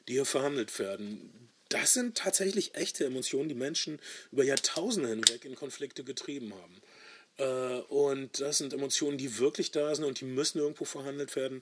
[0.08, 4.00] die hier verhandelt werden, das sind tatsächlich echte Emotionen, die Menschen
[4.32, 6.82] über Jahrtausende hinweg in Konflikte getrieben haben.
[7.38, 11.62] Äh, und das sind Emotionen, die wirklich da sind und die müssen irgendwo verhandelt werden.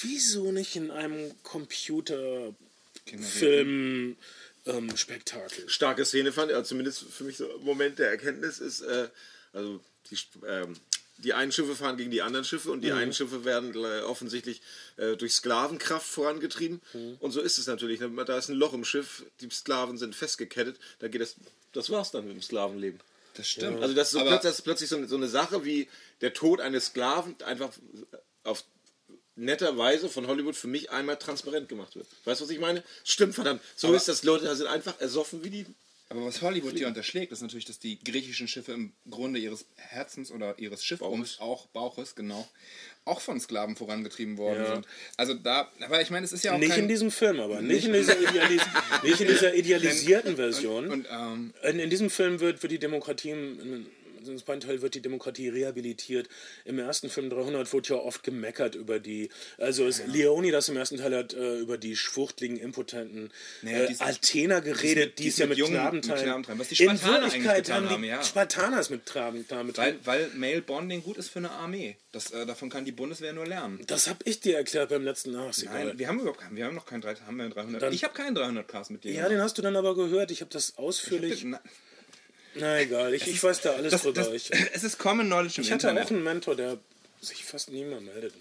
[0.00, 2.56] Wieso nicht in einem Computerfilm?
[3.46, 4.16] Ähm.
[5.68, 9.08] Starke Szene fand, also zumindest für mich so ein Moment der Erkenntnis ist, äh,
[9.52, 9.80] also
[10.10, 10.76] die, ähm,
[11.18, 12.98] die einen Schiffe fahren gegen die anderen Schiffe und die Mhm.
[12.98, 13.74] einen Schiffe werden
[14.04, 14.60] offensichtlich
[14.96, 16.80] äh, durch Sklavenkraft vorangetrieben.
[16.92, 17.16] Mhm.
[17.20, 18.00] Und so ist es natürlich.
[18.26, 21.36] Da ist ein Loch im Schiff, die Sklaven sind festgekettet, da geht das,
[21.72, 23.00] das war's dann mit dem Sklavenleben.
[23.34, 23.82] Das stimmt.
[23.82, 25.88] Also das ist so Aber- plötzlich, das ist plötzlich so, eine- so eine Sache wie
[26.22, 27.70] der Tod eines Sklaven einfach
[28.44, 28.64] auf
[29.34, 32.06] netter Weise von Hollywood für mich einmal transparent gemacht wird.
[32.24, 32.82] Weißt du, was ich meine?
[33.04, 33.60] Stimmt, verdammt.
[33.76, 35.66] So ist das, Leute da sind einfach ersoffen wie die.
[36.08, 40.30] Aber was Hollywood dir unterschlägt, ist natürlich, dass die griechischen Schiffe im Grunde ihres Herzens
[40.30, 42.48] oder ihres Schiffbums, auch Bauches, genau,
[43.04, 44.74] auch von Sklaven vorangetrieben worden Ja.
[44.76, 44.86] sind.
[45.16, 47.60] Also da, aber ich meine, es ist ja auch Nicht kein, in diesem Film, aber
[47.60, 48.62] nicht in dieser, idealis
[49.02, 50.90] nicht in dieser idealisierten Version.
[50.90, 53.86] und, ähm, In, in diesem Film wird, wird die Demokratie, im,
[54.28, 56.28] im zweiten Teil wird die Demokratie rehabilitiert.
[56.64, 60.96] Im ersten Film 300 wurde ja oft gemeckert über die, also es, Leonidas im ersten
[60.98, 63.30] Teil hat äh, über die schwuchtligen, impotenten
[63.62, 66.44] Naja, äh, ist- Athener geredet, die ist es ja mit jungen- Knabenteilen.
[66.58, 68.22] Was die In Spartaner eigentlich Wirklichkeit haben die haben, ja.
[68.22, 69.72] Spartaners mit Knabenteilen.
[69.76, 71.96] weil, weil Male Bonding gut ist für eine Armee.
[72.12, 73.80] Das, äh, davon kann die Bundeswehr nur lernen.
[73.86, 75.86] Das habe ich dir erklärt beim letzten Ach, ist egal.
[75.86, 77.82] Nein, wir haben überhaupt keinen, wir haben noch keinen 300, haben wir einen 300.
[77.82, 79.12] Dann- ich habe keinen 300 Cast mit dir.
[79.12, 80.30] Ja, den hast du dann aber gehört.
[80.30, 81.44] Ich habe das ausführlich.
[81.44, 81.60] Na,
[82.58, 84.22] Na egal, ich, ich weiß da alles das, drüber.
[84.22, 86.06] das, ich es ist Common Knowledge im ich hatte Internet.
[86.06, 86.78] auch einen Mentor, der
[87.20, 88.34] sich fast nie mehr meldet.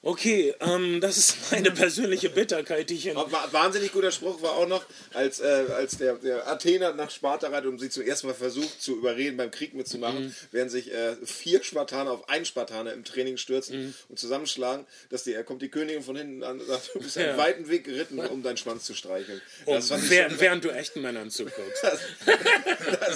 [0.00, 3.16] Okay, ähm, das ist meine persönliche Bitterkeit, die ich in.
[3.16, 7.48] Wa- Wahnsinnig guter Spruch war auch noch, als, äh, als der, der Athener nach Sparta
[7.48, 10.34] reitet, um sie zum ersten Mal versucht zu überreden, beim Krieg mitzumachen, Mhm.
[10.52, 13.94] während sich äh, vier Spartaner auf einen Spartaner im Training stürzen Mhm.
[14.08, 17.16] und zusammenschlagen, dass die, äh, kommt die Königin von hinten an und sagt, du bist
[17.16, 17.30] Ja.
[17.30, 19.40] einen weiten Weg geritten, um deinen Schwanz zu streicheln.
[19.66, 21.82] Das, ich während, während du echten Männern zuguckst.
[21.82, 22.00] das,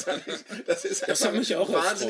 [0.06, 1.50] ich- das ist Das ein wahnsinnig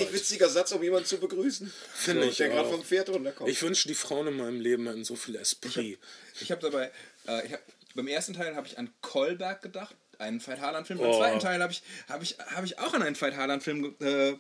[0.07, 0.13] erfreut.
[0.13, 1.71] witziger Satz, um jemanden zu begrüßen.
[1.95, 3.51] Finde so, ich Der gerade vom Pferd runterkommt.
[3.51, 5.99] Ich wünsche, die Frauen in meinem Leben hätten so viel Esprit.
[6.41, 6.91] Ich habe dabei,
[7.29, 7.61] äh, ich hab,
[7.95, 11.01] beim ersten Teil habe ich an Kolberg gedacht, einen Veit Harlan-Film.
[11.01, 11.19] Beim Oh.
[11.19, 14.35] zweiten Teil habe ich, hab ich, hab ich auch an einen Veit Harlan-Film äh,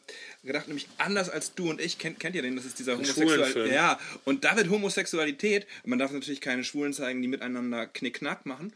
[0.45, 1.99] gedacht, nämlich anders als du und ich.
[1.99, 2.55] Kennt, kennt ihr den?
[2.55, 3.73] Das ist dieser Homosexualität.
[3.73, 8.73] Ja, und da wird Homosexualität, man darf natürlich keine Schwulen zeigen, die miteinander Knickknack machen.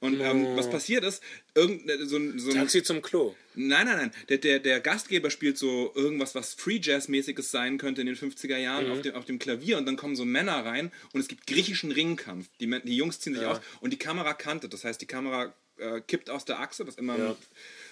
[0.00, 1.22] Und ähm, was passiert ist,
[1.54, 3.34] irgendein so, ein- so ein Taxi zum Klo.
[3.54, 4.12] Nein, nein, nein.
[4.30, 8.56] Der, der, der Gastgeber spielt so irgendwas, was Free Jazz-mäßiges sein könnte in den 50er
[8.56, 8.92] Jahren Mhm.
[8.92, 11.92] auf, dem, auf dem Klavier und dann kommen so Männer rein und es gibt griechischen
[11.92, 12.48] Ringkampf.
[12.60, 14.72] Die, die Jungs ziehen sich aus und die Kamera kantet.
[14.72, 17.34] Das heißt, die Kamera äh, kippt aus der Achse, was immer ein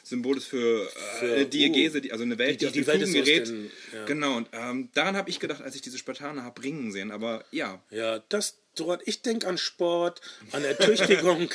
[0.05, 2.87] Symbol ist für, äh, Für, eine Diegese, die, also eine Welt, die, die- auf die
[2.87, 3.49] Welt Fugen gerät.
[3.49, 4.05] den- ja.
[4.07, 7.11] Genau, und ähm, daran habe ich gedacht, als ich diese Spartaner habe ringen sehen.
[7.11, 9.03] Aber ja, Ja, das dort.
[9.07, 10.21] Ich denke an Sport,
[10.53, 11.51] an Ertüchtigung,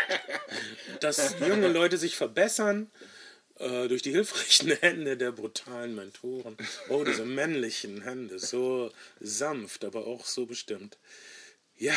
[1.00, 2.90] dass junge Leute sich verbessern
[3.58, 6.56] äh, durch die hilfreichen Hände der brutalen Mentoren.
[6.88, 10.98] Oh, diese männlichen Hände, so sanft, aber auch so bestimmt.
[11.76, 11.96] Ja,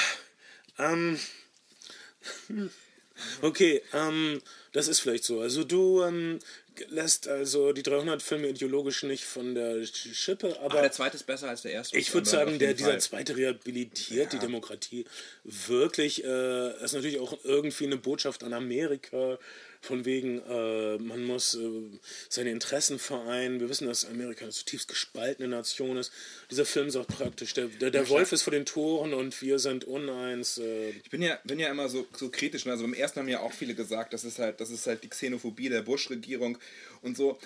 [0.77, 1.19] ähm.
[3.41, 4.41] Okay, ähm,
[4.73, 5.39] das ist vielleicht so.
[5.39, 6.39] Also du ähm,
[6.89, 11.23] lässt also die 300 Filme ideologisch nicht von der Schippe, aber aber der zweite ist
[11.23, 11.97] besser als der erste.
[11.97, 13.01] ich würde sagen, der, dieser Fall.
[13.01, 15.05] zweite rehabilitiert die Demokratie
[15.43, 16.23] wirklich.
[16.23, 19.37] Äh, ist natürlich auch irgendwie eine Botschaft an Amerika,
[19.85, 21.69] von wegen, äh, man muss äh,
[22.29, 23.59] seine Interessen vereinen.
[23.59, 26.11] Wir wissen, dass Amerika eine zutiefst gespaltene Nation ist.
[26.51, 29.85] Dieser Film sagt praktisch, der, der, der Wolf ist vor den Toren und wir sind
[29.85, 30.57] uneins.
[30.57, 32.65] Äh, Ich bin ja, bin ja immer so, so kritisch.
[32.65, 32.71] ne?
[32.71, 35.09] Also beim ersten haben ja auch viele gesagt, das ist halt, das ist halt die
[35.09, 36.57] Xenophobie der Bush-Regierung
[37.01, 37.37] und so.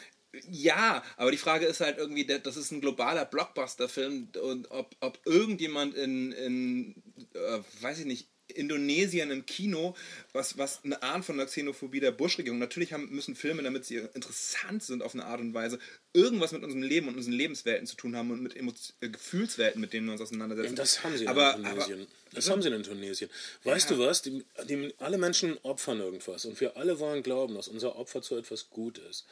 [0.51, 5.19] Ja, aber die Frage ist halt irgendwie, das ist ein globaler Blockbuster-Film und ob, ob
[5.25, 6.95] irgendjemand in, in
[7.33, 9.95] äh, weiß ich nicht, Indonesien im Kino,
[10.33, 12.59] was, was eine Art von der Xenophobie der Bush-Regierung.
[12.59, 15.79] Natürlich haben, müssen Filme, damit sie interessant sind auf eine Art und Weise,
[16.13, 19.79] irgendwas mit unserem Leben und unseren Lebenswelten zu tun haben und mit Emo äh, Gefühlswelten,
[19.79, 20.75] mit denen wir uns auseinandersetzen.
[20.75, 22.01] Das haben sie in aber, Indonesien.
[22.01, 23.29] Aber, das haben sie in Tunesien.
[23.63, 24.21] Weißt du was?
[24.21, 28.35] Die, die, alle Menschen opfern irgendwas und wir alle wollen glauben, dass unser Opfer zu
[28.35, 29.25] etwas gut ist.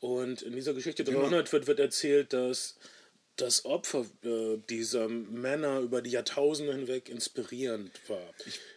[0.00, 2.76] Und in dieser Geschichte 300 wird, wird erzählt, dass
[3.38, 8.20] das Opfer äh, dieser Männer über die Jahrtausende hinweg inspirierend war.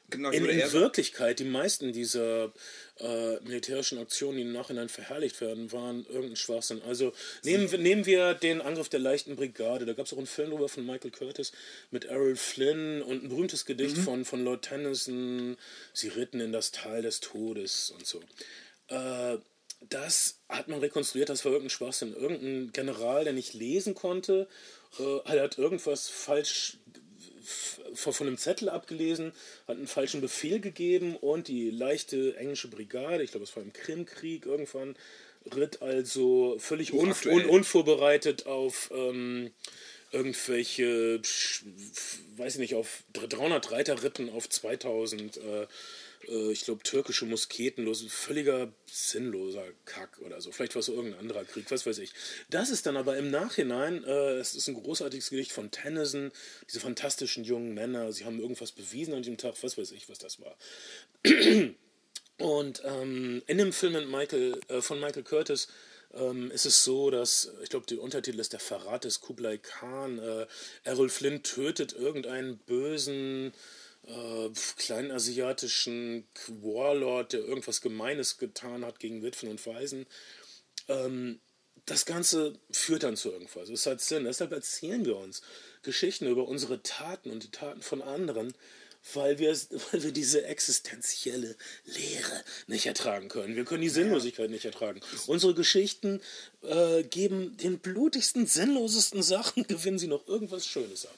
[0.10, 2.54] genau, ich in würde in sagen- Wirklichkeit, die meisten dieser
[3.00, 6.82] äh, militärischen Aktionen, die im Nachhinein verherrlicht werden, waren irgendein Schwachsinn.
[6.84, 7.12] Also
[7.43, 9.86] nehmen wir, nehmen wir den Angriff der leichten Brigade.
[9.86, 11.52] Da gab es auch einen Film drüber von Michael Curtis
[11.89, 14.04] mit Errol Flynn und ein berühmtes Gedicht Mhm.
[14.04, 15.58] von, von Lord Tennyson,
[15.93, 18.21] Sie ritten in das Tal des Todes und so.
[18.89, 19.38] Äh,
[19.89, 22.13] das hat man rekonstruiert, das war irgendein Schwachsinn.
[22.13, 24.48] Irgendein General, der nicht lesen konnte,
[25.00, 26.78] äh, hat irgendwas falsch
[27.94, 29.34] von, einem Zettel abgelesen,
[29.67, 33.74] hat einen falschen Befehl gegeben und die leichte englische Brigade, ich glaube, es war im
[33.74, 34.96] Krimkrieg irgendwann,
[35.56, 39.52] ritt also völlig un, un, unvorbereitet auf ähm,
[40.12, 41.20] irgendwelche,
[42.38, 45.67] weiß ich nicht, auf 300 Reiter ritten auf 2000, äh,
[46.28, 48.04] äh, ich glaube, türkische Musketen los.
[48.10, 50.52] Völliger sinnloser Kack oder so.
[50.52, 52.14] Vielleicht war es so irgendein anderer Krieg, was weiß ich.
[52.50, 56.32] Das ist dann aber im Nachhinein, äh, es ist ein großartiges Gedicht von Tennyson,
[56.68, 60.20] diese fantastischen jungen Männer, sie haben irgendwas bewiesen an diesem Tag, was weiß ich, was
[60.20, 60.58] das war.
[62.38, 65.68] Und ähm, in dem Film mit Michael, äh, von Michael Curtis
[66.14, 70.20] ähm, ist es so, dass, ich glaube, der Untertitel ist Der Verrat des Kublai Khan.
[70.20, 70.48] Äh,
[70.84, 73.54] Errol Flynn tötet irgendeinen bösen,
[74.08, 80.06] äh, kleinasiatischen Warlord, der irgendwas Gemeines getan hat gegen Witwen und Waisen.
[80.88, 81.40] Ähm,
[81.86, 83.70] das Ganze führt dann zu irgendwas.
[83.70, 84.26] Es hat Sinn.
[84.26, 85.42] Deshalb erzählen wir uns
[85.82, 88.54] Geschichten über unsere Taten und die Taten von anderen,
[89.14, 89.52] weil wir,
[89.92, 93.56] weil wir diese existenzielle Leere nicht ertragen können.
[93.56, 95.02] Wir können die Sinnlosigkeit nicht ertragen.
[95.28, 96.22] Unsere Geschichten
[96.62, 101.18] äh, geben den blutigsten, sinnlosesten Sachen, gewinnen sie noch irgendwas Schönes ab.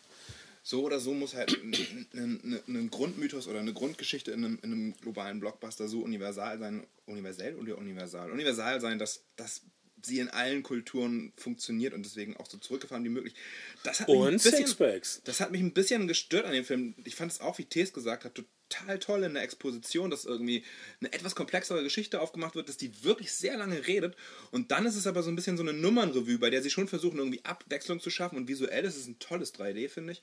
[0.66, 5.42] So oder so muss halt ein, Grundmythos oder eine Grundgeschichte in einem, in einem globalen
[5.42, 8.32] Blockbuster so universal sein, universell oder universal?
[8.32, 9.62] Universal sein, dass, dass
[10.02, 13.36] sie in allen Kulturen funktioniert und deswegen auch so zurückgefahren wie möglich.
[13.84, 15.22] Das hat mich ein Und bisschen, Sixpacks.
[15.26, 16.96] Das hat mich ein bisschen gestört an dem Film.
[17.04, 18.42] Ich fand es auch, wie Tees gesagt hat,
[18.74, 20.64] total toll in der Exposition, dass irgendwie
[21.00, 24.16] eine etwas komplexere Geschichte aufgemacht wird, dass die wirklich sehr lange redet.
[24.52, 26.88] Und dann ist es aber so ein bisschen so eine Nummernrevue, bei der sie schon
[26.88, 28.38] versuchen, irgendwie Abwechslung zu schaffen.
[28.38, 30.22] Und visuell ist es ein tolles 3D, finde ich.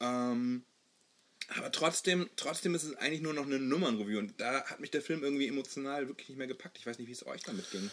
[0.00, 0.64] Ähm,
[1.48, 4.18] aber trotzdem, trotzdem ist es eigentlich nur noch eine Nummernrevue.
[4.18, 6.78] Und da hat mich der Film irgendwie emotional wirklich nicht mehr gepackt.
[6.78, 7.90] Ich weiß nicht, wie es euch damit ging.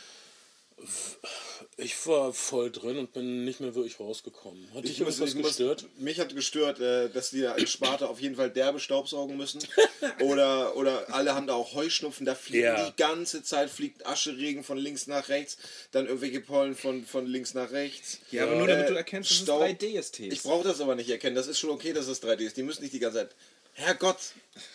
[1.78, 4.70] Ich war voll drin und bin nicht mehr wirklich rausgekommen.
[4.74, 5.86] Hat dich irgendwas ich muss, gestört?
[5.98, 9.62] mich hat gestört, äh, dass die da in Sparta auf jeden Fall derbe staubsaugen müssen.
[10.22, 12.26] Oder, oder alle haben da auch Heuschnupfen.
[12.26, 12.86] Da fliegen Ja.
[12.90, 15.58] die ganze Zeit, fliegt Ascheregen von links nach rechts,
[15.92, 18.20] dann irgendwelche Pollen von, von links nach rechts.
[18.32, 20.20] Ja, aber nur damit Äh, du erkennst, dass Staub- es 3D ist.
[20.20, 21.36] Ich brauche das aber nicht erkennen.
[21.36, 22.56] Das ist schon okay, dass es 3D ist.
[22.58, 23.36] Die müssen nicht die ganze Zeit.
[23.74, 24.18] Herrgott,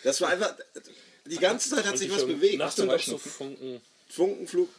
[0.03, 0.55] das war einfach.
[1.25, 2.57] Die ganze Zeit hat sich was bewegt.
[2.57, 3.81] Nachts sind auch so Funken.
[4.09, 4.69] Funkenflug.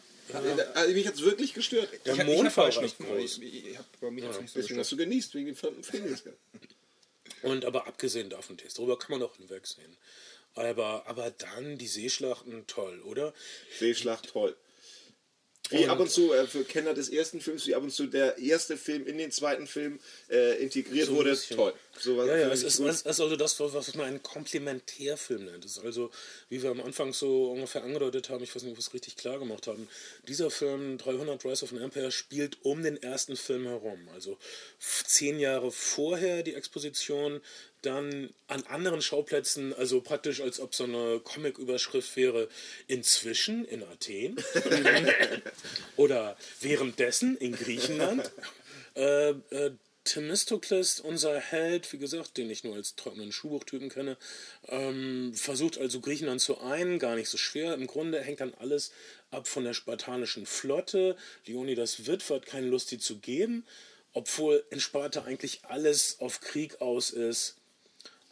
[0.75, 1.89] Also mich hat es wirklich gestört.
[2.05, 3.39] Der ich Mond war Heuschnupfen, groß.
[3.39, 5.83] Ich, ich hab, mir hat's nicht so Deswegen hast du genießt, wegen dem Film.
[7.43, 9.97] Und aber abgesehen davon, Test, darüber kann man doch hinwegsehen.
[10.55, 13.33] Aber, aber dann die Seeschlachten, toll, oder?
[13.79, 14.57] Seeschlacht, toll.
[15.71, 18.37] Wie ab und zu, äh, für Kenner des ersten Films, wie ab und zu der
[18.39, 21.73] erste Film in den zweiten Film äh, integriert So wurde, toll.
[21.99, 25.65] So Ja, ja, es ist, es ist also das, was man einen Komplementärfilm nennt.
[25.65, 26.11] Es ist also,
[26.49, 29.17] wie wir am Anfang so ungefähr angedeutet haben, ich weiß nicht, ob wir es richtig
[29.17, 29.89] klar gemacht haben,
[30.27, 34.09] dieser Film 300 Rise of an Empire spielt um den ersten Film herum.
[34.15, 34.39] Also
[34.79, 37.41] zehn Jahre vorher die Exposition,
[37.83, 42.49] dann an anderen Schauplätzen, also praktisch als ob so eine Comic-Überschrift wäre,
[42.87, 44.37] inzwischen in Athen
[45.97, 48.31] oder währenddessen in Griechenland.
[48.95, 49.71] Äh, äh,
[50.05, 54.17] Themistokles, unser Held, wie gesagt, den ich nur als trockenen Schuhbuchtypen kenne,
[54.69, 57.75] ähm, versucht also Griechenland zu einen, gar nicht so schwer.
[57.75, 58.91] Im Grunde hängt dann alles
[59.31, 61.17] ab von der spartanischen Flotte.
[61.47, 63.65] Leonidas Witwe hat keine Lust, die zu geben,
[64.13, 67.57] obwohl in Sparta eigentlich alles auf Krieg aus ist.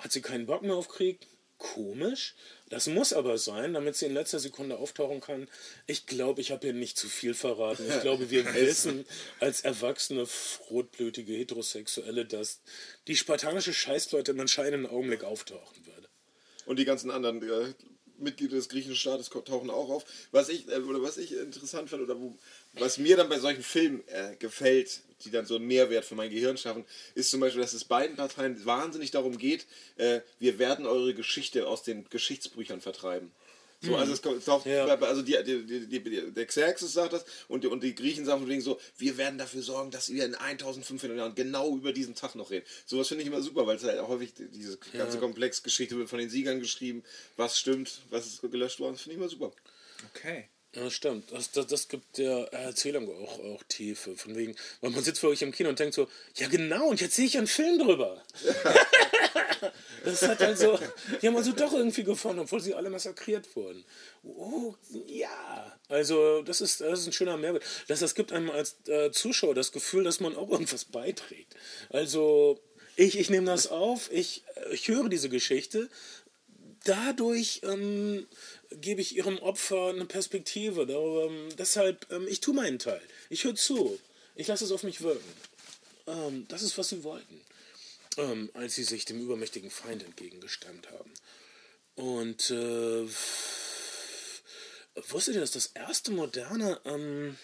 [0.00, 1.26] Hat sie keinen Bock mehr auf Krieg?
[1.58, 2.34] Komisch.
[2.70, 5.46] Das muss aber sein, damit sie in letzter Sekunde auftauchen kann.
[5.86, 7.84] Ich glaube, ich habe hier nicht zu viel verraten.
[7.86, 9.04] Ich glaube, wir wissen
[9.40, 10.26] als erwachsene,
[10.70, 12.60] rotblütige Heterosexuelle, dass
[13.08, 16.08] die spartanische Scheißleute im entscheidenden Augenblick auftauchen würde.
[16.64, 17.74] Und die ganzen anderen äh,
[18.16, 20.04] Mitglieder des griechischen Staates tauchen auch auf.
[20.30, 22.38] Was ich, äh, oder was ich interessant fand, oder wo,
[22.72, 26.30] was mir dann bei solchen Filmen äh, gefällt, die dann so einen Mehrwert für mein
[26.30, 30.86] Gehirn schaffen, ist zum Beispiel, dass es beiden Parteien wahnsinnig darum geht, äh, wir werden
[30.86, 33.30] eure Geschichte aus den Geschichtsbüchern vertreiben.
[33.82, 34.84] So, also es kommt, taucht, Ja.
[34.84, 38.50] also die, die, die, der Xerxes sagt das und die, und die Griechen sagen von
[38.50, 42.34] wegen so, wir werden dafür sorgen, dass wir in 1500 Jahren genau über diesen Tag
[42.34, 42.66] noch reden.
[42.84, 46.10] Sowas finde ich immer super, weil es halt auch häufig diese ganze komplexe Geschichte wird
[46.10, 47.02] von den Siegern geschrieben,
[47.38, 49.50] was stimmt, was ist gelöscht worden, finde ich immer super.
[50.14, 50.50] Okay.
[50.72, 51.32] Ja, stimmt.
[51.32, 54.16] Das, das, das gibt der Erzählung auch, auch Tiefe.
[54.16, 56.06] Von wegen, weil man sitzt wirklich im Kino und denkt so,
[56.36, 58.22] ja genau, und jetzt sehe ich einen Film drüber.
[60.04, 60.78] das hat also,
[61.20, 63.84] die haben also doch irgendwie gefunden, obwohl sie alle massakriert wurden.
[64.22, 64.74] Oh,
[65.06, 65.76] ja.
[65.88, 67.64] Also, das ist, das ist ein schöner Mehrwert.
[67.88, 71.56] Das, das gibt einem als äh, Zuschauer das Gefühl, dass man auch irgendwas beiträgt.
[71.88, 72.60] Also,
[72.94, 75.88] ich, ich nehme das auf, ich, äh, ich höre diese Geschichte,
[76.84, 78.26] dadurch ähm,
[78.70, 80.86] gebe ich ihrem Opfer eine Perspektive.
[80.86, 83.02] Darüber, ähm, deshalb, ähm, ich tue meinen Teil.
[83.28, 83.98] Ich höre zu.
[84.34, 85.32] Ich lasse es auf mich wirken.
[86.06, 87.40] Ähm, das ist, was sie wollten.
[88.54, 91.10] als sie sich dem übermächtigen Feind entgegengestemmt haben.
[91.94, 93.08] Und äh,
[95.08, 97.38] wusstet ihr, dass das erste moderne ähm,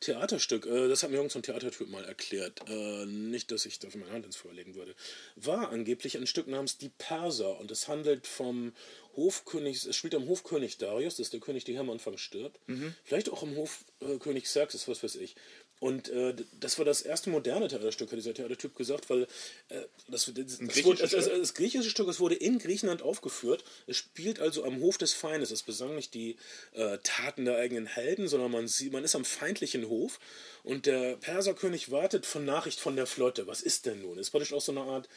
[0.00, 3.78] Theaterstück, äh, das hat mir irgendein so ein Theatertyp mal erklärt, äh, nicht, dass ich
[3.78, 4.94] dafür meine Hand ins Feuer legen würde,
[5.36, 8.72] war angeblich ein Stück namens Die Perser und es handelt vom
[9.16, 12.60] Hofkönig, es spielt am Hofkönig Darius, das ist der König, der hier am Anfang stirbt,
[13.04, 15.36] vielleicht auch am Hofkönig äh, Xerxes, was weiß ich.
[15.78, 19.24] Und äh, das war das erste moderne Theaterstück, hat dieser Theatertyp gesagt, weil
[19.68, 23.02] äh, das, das, das, das, wurde, das, das, das griechische Stück, es wurde in Griechenland
[23.02, 23.62] aufgeführt.
[23.86, 25.50] Es spielt also am Hof des Feindes.
[25.50, 26.36] Es besang nicht die
[26.72, 30.18] äh, Taten der eigenen Helden, sondern man, sieht, man ist am feindlichen Hof
[30.66, 33.46] und der Perserkönig wartet von Nachricht von der Flotte.
[33.46, 34.16] Was ist denn nun?
[34.16, 35.08] Das ist praktisch auch so eine Art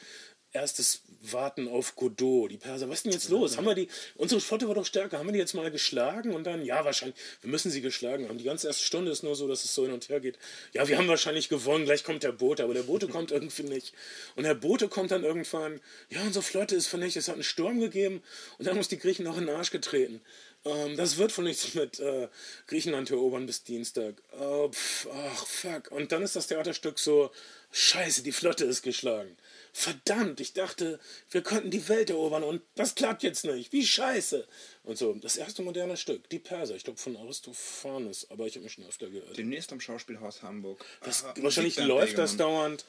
[0.52, 2.52] erstes Warten auf Godot.
[2.52, 3.58] Die Perser, was ist denn jetzt los?
[3.58, 6.34] Haben wir die, unsere Flotte war doch stärker, haben wir die jetzt mal geschlagen?
[6.34, 8.38] Und dann, ja, wahrscheinlich, wir müssen sie geschlagen haben.
[8.38, 10.40] Die ganze erste Stunde ist nur so, dass es so hin und her geht.
[10.74, 13.94] Ja, wir haben wahrscheinlich gewonnen, gleich kommt der Bote, aber der Bote kommt irgendwie nicht.
[14.36, 17.80] Und der Bote kommt dann irgendwann, ja, unsere Flotte ist vernichtet, es hat einen Sturm
[17.80, 18.24] gegeben
[18.58, 20.22] und dann muss die Griechen noch in den Arsch getreten.
[20.66, 22.28] Ähm, das wird von nichts mit äh,
[22.68, 24.16] Griechenland erobern bis Dienstag.
[24.40, 25.92] Oh, pf, ach, fuck.
[25.92, 27.32] Und dann ist das Theaterstück so,
[27.72, 29.38] scheiße, die Flotte ist geschlagen.
[29.74, 31.00] Verdammt, ich dachte,
[31.32, 33.72] wir könnten die Welt erobern und das klappt jetzt nicht.
[33.72, 34.48] Wie scheiße.
[34.84, 38.64] Und so, das erste moderne Stück, Die Perser, ich glaube von Aristophanes, aber ich habe
[38.64, 39.38] mich schon öfter gehört.
[39.38, 40.84] Demnächst am Schauspielhaus Hamburg.
[41.04, 42.86] Das, Ah, wahrscheinlich läuft das dauernd.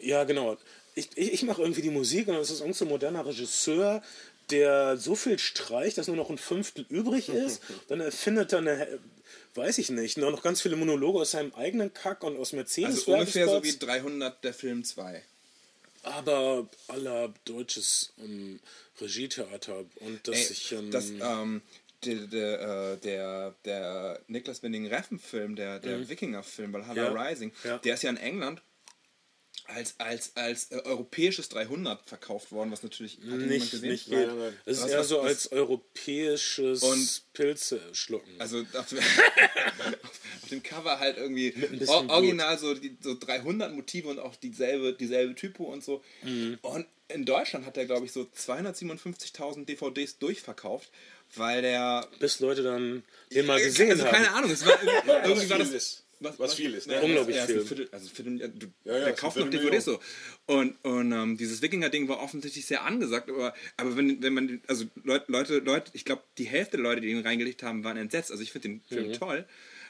[0.00, 0.56] Ja, genau.
[0.94, 4.02] Ich, ich, ich mache irgendwie die Musik und es ist irgendein so ein moderner Regisseur,
[4.50, 7.62] der so viel streicht, dass nur noch ein Fünftel übrig ist.
[7.88, 8.98] Dann erfindet er eine,
[9.54, 13.00] weiß ich nicht, noch ganz viele Monologe aus seinem eigenen Kack und aus Mercedes.
[13.00, 13.78] Also ungefähr so wie Werbespots.
[13.86, 15.22] 300 der Film 2.
[16.08, 18.60] aber aller deutsches ähm,
[19.00, 21.62] Regietheater und dass Ey, ich ähm, das, ähm,
[22.04, 27.16] der, der, äh, der, der Niklas Winding Reffen-Film, der, der Wikinger-Film, Valhalla Mhm.
[27.16, 27.22] Ja.
[27.22, 27.78] Rising, Ja.
[27.78, 28.62] der ist ja in England
[29.68, 33.90] als, als, als äh, europäisches 300 verkauft worden, was natürlich hat nicht, gesehen?
[33.90, 34.26] nicht geht.
[34.26, 34.56] nein, nein.
[34.64, 38.30] Es ist eher was- so als europäisches Und- Pilze schlucken.
[38.38, 38.92] Also auf,
[40.42, 41.54] auf dem Cover halt irgendwie
[42.08, 46.02] original so, die, so 300 Motive und auch dieselbe, dieselbe Typo und so.
[46.22, 46.58] Mhm.
[46.62, 50.90] Und in Deutschland hat er, glaube ich, so 257.000 DVDs durchverkauft,
[51.34, 52.06] weil der...
[52.20, 53.02] Bis Leute dann
[53.32, 54.12] den mal gesehen also, haben.
[54.14, 56.04] keine Ahnung, es war irgendwie, irgendwie war das...
[56.20, 56.38] ist.
[56.38, 56.94] Was viel ist, ne?
[56.94, 57.60] Ja, Unglaublich ja, viel.
[57.60, 60.00] ein Viertel, also Viertel, ja, du, Ja, ja, der kauft noch DVDs so.
[60.46, 64.84] Und, und ähm, dieses Wikinger-Ding war offensichtlich sehr angesagt, aber, aber wenn, wenn man, also
[65.04, 68.30] Leute, Leute, ich glaube, die Hälfte der Leute, die ihn reingelegt haben, waren entsetzt.
[68.30, 69.46] Also ich finde den Film toll,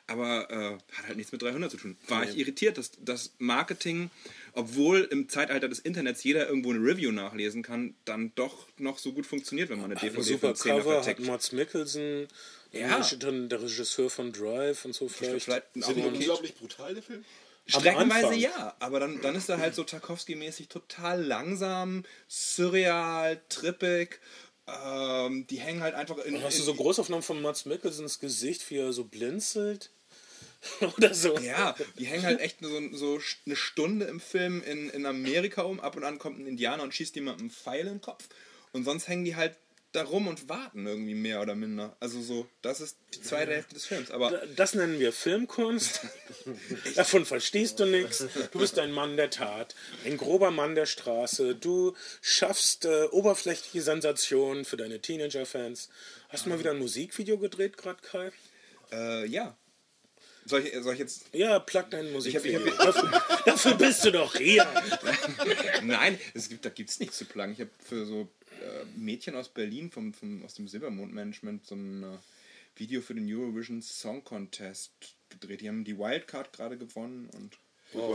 [0.09, 1.97] aber äh, hat halt nichts mit 300 zu tun.
[2.09, 4.11] War ich irritiert, dass das Marketing,
[4.53, 9.13] obwohl im Zeitalter des Internets jeder irgendwo eine Review nachlesen kann, dann doch noch so
[9.13, 11.21] gut funktioniert, wenn man eine Ein DVD super von 10 Cover, hat.
[11.21, 12.27] Mats Mikkelsen,
[12.73, 13.01] Ja.
[13.19, 15.45] dann der Regisseur von Drive und so vielleicht.
[15.45, 16.09] Vielleicht Sind die okay.
[16.09, 17.25] unglaublich brutal, der Film?
[17.67, 24.21] Streckenweise ja, aber dann, dann ist er halt so Tarkovsky-mäßig total langsam, surreal, trippig.
[24.67, 26.37] Ähm, die hängen halt einfach in.
[26.37, 29.91] Und hast du in- so Großaufnahmen von Mats Mikkelsens Gesicht, wie er so blinzelt?
[30.97, 31.39] Oder so.
[31.39, 35.79] Ja, die hängen halt echt so, so eine Stunde im Film in, in Amerika um.
[35.79, 38.29] Ab und an kommt ein Indianer und schießt jemandem einen Pfeil in den Kopf.
[38.73, 39.57] Und sonst hängen die halt
[39.99, 41.97] da rum und warten irgendwie mehr oder minder.
[42.01, 44.11] Also so, das ist die zweite Hälfte des Films.
[44.11, 46.01] Aber Das nennen wir Filmkunst.
[46.95, 48.25] Davon verstehst du nichts.
[48.53, 51.55] Du bist ein Mann der Tat, ein grober Mann der Straße.
[51.55, 55.89] Du schaffst äh, oberflächliche Sensationen für deine Teenager-Fans.
[56.31, 58.31] Hast du mal wieder ein Musikvideo gedreht, gerade Kai?
[58.93, 59.57] äh, ja.
[60.45, 62.65] Soll ich, soll ich jetzt Ja, plug dein hab- Musikvideo.
[62.67, 64.67] ich dafür, dafür bist du doch hier.
[65.83, 67.53] Nein, es gibt, da gibt es nichts zu plagen.
[67.53, 68.29] Ich habe für so
[68.97, 72.19] Mädchen aus Berlin vom, vom, aus dem Silbermond-Management so ein äh,
[72.77, 74.93] Video für den Eurovision Song Contest
[75.29, 75.61] gedreht.
[75.61, 77.59] Die haben die Wildcard gerade gewonnen und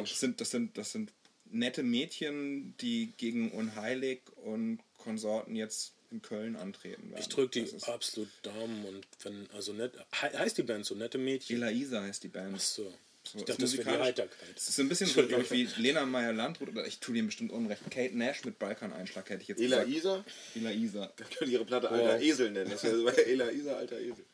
[0.01, 1.11] das, sind, das, sind, das sind
[1.45, 7.19] nette Mädchen, die gegen Unheilig und Konsorten jetzt in Köln antreten werden.
[7.19, 11.17] Ich drücke die absolut Daumen und wenn, also nett, he- heißt die Band so, nette
[11.17, 11.57] Mädchen.
[11.57, 12.61] Elaisa heißt die Band.
[12.61, 12.93] So.
[13.25, 14.55] So, Ich dachte, das wäre die Heiterkeit.
[14.55, 17.27] Das ist so ein bisschen so, glaube ich, wie Lena Meyer-Landrut oder ich tue dem
[17.27, 17.81] bestimmt unrecht.
[17.89, 19.95] Kate Nash mit Balkan-Einschlag hätte ich jetzt Ela gesagt.
[19.95, 20.25] Isa?
[20.55, 21.13] Elaisa.
[21.15, 22.69] Da könnt ihr ihre Platte Alter Esel nennen.
[22.69, 24.25] Das wäre so Ela Isa, alter Esel.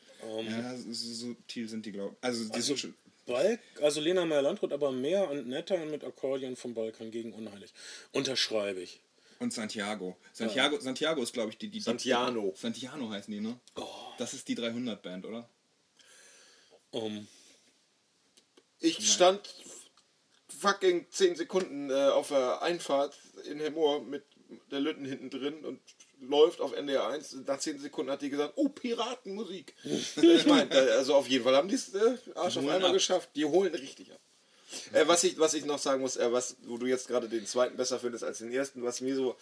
[0.50, 2.24] Ja, so, so subtil sind die, glaube ich.
[2.24, 2.96] Also, die Also, sind schon.
[3.26, 7.72] Balk, also Lena Meyer-Landrut, aber mehr und netter und mit Akkordeon vom Balkan gegen Unheilig.
[8.12, 9.02] Unterschreibe ich.
[9.38, 10.18] Und Santiago.
[10.34, 11.70] Santiago, Santiago ist, glaube ich, die.
[11.70, 12.54] die Santiano.
[12.58, 13.58] Santiano heißen die, ne?
[14.18, 15.48] Das ist die 300-Band, oder?
[16.92, 17.28] Um,
[18.80, 19.42] Ich stand
[20.60, 24.24] fucking 10 Sekunden äh, auf der Einfahrt in Hemmoor mit
[24.72, 25.80] der Lütten hinten drin und
[26.22, 27.38] läuft auf NDR 1.
[27.46, 29.76] Nach 10 Sekunden hat die gesagt, oh, Piratenmusik.
[29.84, 32.94] ich meine, also auf jeden Fall haben die es äh, Arsch auf einmal ab.
[32.94, 33.30] geschafft.
[33.36, 34.20] Die holen richtig ab.
[34.94, 37.46] Äh, was, ich, was ich noch sagen muss, äh, was, wo du jetzt gerade den
[37.46, 39.36] zweiten besser findest als den ersten, was mir so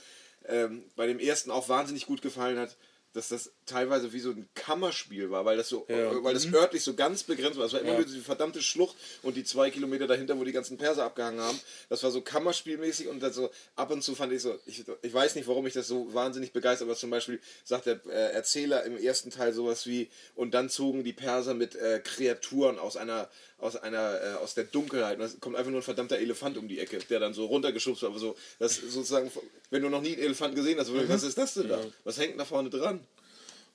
[0.45, 2.77] ähm, bei dem ersten auch wahnsinnig gut gefallen hat,
[3.13, 6.23] dass das teilweise wie so ein Kammerspiel war, weil das so, Ja.
[6.23, 7.65] weil das örtlich so ganz begrenzt war.
[7.65, 7.95] Es war immer Ja.
[7.97, 11.59] nur diese verdammte Schlucht und die zwei Kilometer dahinter, wo die ganzen Perser abgehangen haben.
[11.89, 15.13] Das war so Kammerspielmäßig und dann so ab und zu fand ich so, ich, ich
[15.13, 18.83] weiß nicht, warum ich das so wahnsinnig begeistert, aber zum Beispiel sagt der äh, Erzähler
[18.83, 23.29] im ersten Teil sowas wie, und dann zogen die Perser mit äh, Kreaturen aus einer
[23.59, 25.17] aus einer äh, aus der Dunkelheit.
[25.17, 28.01] Und es kommt einfach nur ein verdammter Elefant um die Ecke, der dann so runtergeschubst
[28.03, 28.11] wird.
[28.11, 29.31] Aber so, das sozusagen,
[29.71, 31.79] wenn du noch nie einen Elefant gesehen hast, was ist das denn da?
[32.03, 32.99] Was hängt da vorne dran?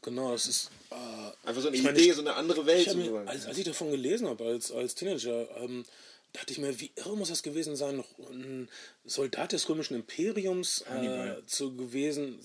[0.02, 0.70] Genau, das ist.
[0.90, 2.86] Äh, Einfach so eine Ich meine, Idee, ich- so eine andere Welt.
[2.86, 5.84] ich mir, als, als ich davon gelesen habe, als, als Teenager, ähm,
[6.32, 8.68] dachte ich mir, wie irre muss das gewesen sein, ein
[9.04, 12.40] Soldat des römischen Imperiums äh, zu gewesen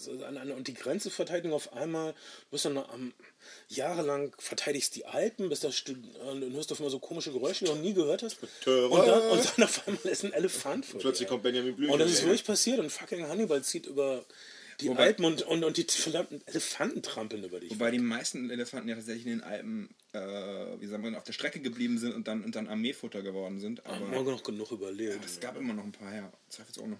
[0.55, 2.11] und die Grenze verteidigen auf einmal.
[2.13, 2.17] Du
[2.51, 3.13] bist dann am,
[3.69, 7.63] jahrelang verteidigst die Alpen, bist da stu- äh, und hörst auf einmal so komische Geräusche,
[7.63, 8.37] die du noch nie gehört hast.
[8.41, 11.31] Und dann, und dann auf einmal ist ein Elefant vor Plötzlich dir.
[11.31, 11.93] kommt Benjamin Blümchen.
[11.93, 14.25] Und das ist wirklich passiert und fucking Hannibal zieht über
[14.79, 17.71] die Wobei- Alpen und, und, und die verdammten Elefanten trampeln über dich.
[17.71, 21.33] Wobei die meisten Elefanten ja tatsächlich in den Alpen, äh, wie sagen wir, auf der
[21.33, 23.85] Strecke geblieben sind und dann, und dann Armeefutter geworden sind.
[23.85, 25.25] Aber haben noch genug überlebt.
[25.25, 26.31] es gab immer noch ein paar, ja.
[26.49, 26.97] Zweifelsohne.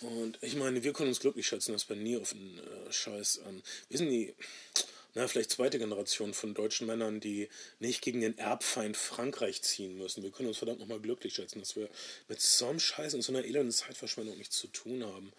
[0.00, 3.40] Und ich meine, wir können uns glücklich schätzen, dass wir nie auf den äh, Scheiß
[3.46, 3.62] an.
[3.88, 4.34] Wir sind die,
[5.14, 10.22] na, vielleicht zweite Generation von deutschen Männern, die nicht gegen den Erbfeind Frankreich ziehen müssen.
[10.22, 11.88] Wir können uns verdammt nochmal glücklich schätzen, dass wir
[12.28, 15.32] mit so einem Scheiß und so einer elenden Zeitverschwendung nichts zu tun haben.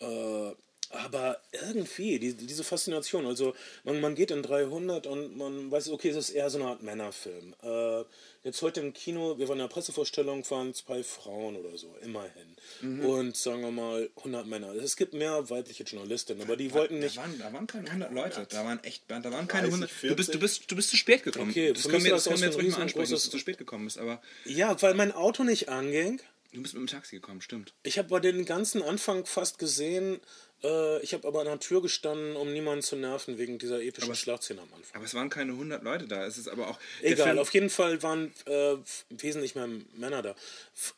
[0.00, 0.54] Äh,
[0.90, 6.08] aber irgendwie, die, diese Faszination, also man, man geht in 300 und man weiß, okay,
[6.08, 7.54] es ist eher so eine Art Männerfilm.
[7.62, 8.02] Äh,
[8.42, 12.56] jetzt heute im Kino, wir waren in der Pressevorstellung, waren zwei Frauen oder so, immerhin.
[13.04, 14.72] Und sagen wir mal 100 Männer.
[14.74, 17.16] Es gibt mehr weibliche Journalistinnen, aber die wollten nicht...
[17.16, 18.46] Da waren, da waren keine 100 Leute.
[18.50, 19.90] Da waren echt, da waren keine 30, 100.
[20.02, 20.32] Du bist, 40.
[20.32, 21.50] du, bist, du bist zu spät gekommen.
[21.50, 23.84] Okay, das können wir, das können jetzt ruhig mal ansprechen, dass du zu spät gekommen
[23.84, 23.98] bist.
[23.98, 26.20] Aber Ja, weil mein Auto nicht anging.
[26.52, 27.74] du bist mit dem Taxi gekommen, stimmt.
[27.84, 30.20] Ich habe bei den ganzen Anfang fast gesehen.
[30.62, 34.14] Äh, ich habe aber an der Tür gestanden, um niemanden zu nerven wegen dieser epischen
[34.14, 34.96] Schlachtszene am Anfang.
[34.96, 36.26] Aber es waren keine 100 Leute da.
[36.26, 36.78] Es ist aber auch.
[37.02, 38.76] Egal, Film- auf jeden Fall waren äh,
[39.10, 40.34] wesentlich mehr Männer da.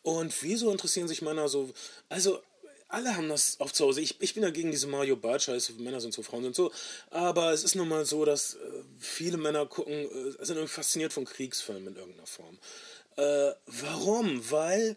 [0.03, 1.71] Und wieso interessieren sich Männer so?
[2.09, 2.43] Also,
[2.89, 4.01] alle haben das auf zu Hause.
[4.01, 6.71] Ich, ich bin ja gegen diese Mario Bart-Scheiße, Männer sind so, Frauen sind so.
[7.11, 8.59] Aber es ist nun mal so, dass äh,
[8.99, 12.59] viele Männer gucken, äh, sind irgendwie fasziniert von Kriegsfilmen in irgendeiner Form.
[13.17, 14.51] Äh, warum?
[14.51, 14.97] Weil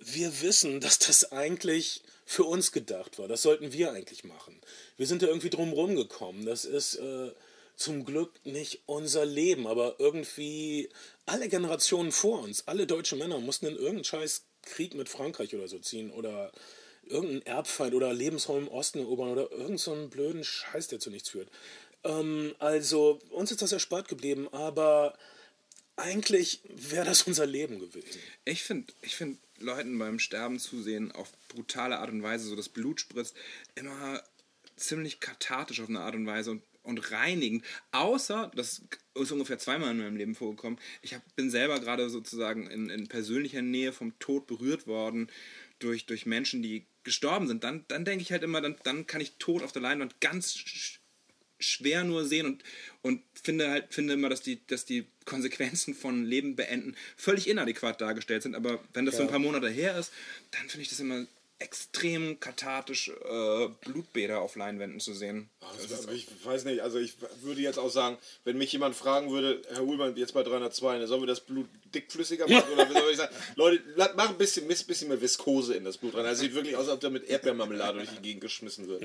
[0.00, 3.26] wir wissen, dass das eigentlich für uns gedacht war.
[3.26, 4.60] Das sollten wir eigentlich machen.
[4.96, 6.46] Wir sind da irgendwie drum gekommen.
[6.46, 7.32] Das ist äh,
[7.74, 10.88] zum Glück nicht unser Leben, aber irgendwie
[11.26, 15.66] alle Generationen vor uns, alle deutschen Männer mussten in irgendeinen scheiß Krieg mit Frankreich oder
[15.66, 16.52] so ziehen oder
[17.02, 21.30] irgendeinen Erbfeind oder Lebensraum im Osten erobern oder irgendeinen so blöden Scheiß, der zu nichts
[21.30, 21.48] führt.
[22.04, 25.18] Ähm, also uns ist das erspart geblieben, aber
[25.96, 28.20] eigentlich wäre das unser Leben gewesen.
[28.44, 32.68] Ich finde ich find Leuten beim Sterben zusehen auf brutale Art und Weise, so das
[32.68, 33.36] Blut spritzt,
[33.74, 34.22] immer
[34.76, 37.64] ziemlich kathartisch auf eine Art und Weise und, und reinigend.
[37.92, 38.82] Außer, das
[39.14, 43.08] ist ungefähr zweimal in meinem Leben vorgekommen, ich hab, bin selber gerade sozusagen in, in
[43.08, 45.30] persönlicher Nähe vom Tod berührt worden
[45.78, 47.64] durch, durch Menschen, die gestorben sind.
[47.64, 50.54] Dann, dann denke ich halt immer, dann, dann kann ich Tod auf der Leinwand ganz
[51.60, 52.64] schwer nur sehen und,
[53.02, 58.00] und finde halt finde immer, dass die, dass die Konsequenzen von Leben beenden völlig inadäquat
[58.00, 58.54] dargestellt sind.
[58.54, 60.12] Aber wenn das so ein paar Monate her ist,
[60.50, 61.26] dann finde ich das immer
[61.60, 65.50] extrem kathartisch, äh, Blutbäder auf Leinwänden zu sehen.
[65.60, 69.62] Also, ich weiß nicht, also ich würde jetzt auch sagen, wenn mich jemand fragen würde,
[69.68, 72.72] Herr Ullmann, jetzt bei 302, ne, sollen wir das Blut dickflüssiger machen?
[72.72, 73.82] Oder soll ich sagen, Leute,
[74.16, 76.26] mach ein bisschen, ein bisschen mehr Viskose in das Blut rein.
[76.26, 79.02] Also sieht wirklich aus, als ob da mit Erdbeermarmelade durch die Gegend geschmissen wird.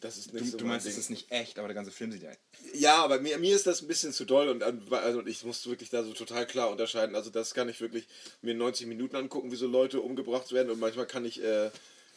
[0.00, 1.00] Das ist nicht Du, so du mein meinst, es Ding.
[1.02, 2.30] ist nicht echt, aber der ganze Film sieht ja
[2.74, 5.66] Ja, aber mir, mir ist das ein bisschen zu doll und ähm, also ich muss
[5.68, 7.14] wirklich da so total klar unterscheiden.
[7.16, 8.06] Also das kann ich wirklich
[8.40, 11.70] mir 90 Minuten angucken, wie so Leute umgebracht werden und manchmal kann ich äh,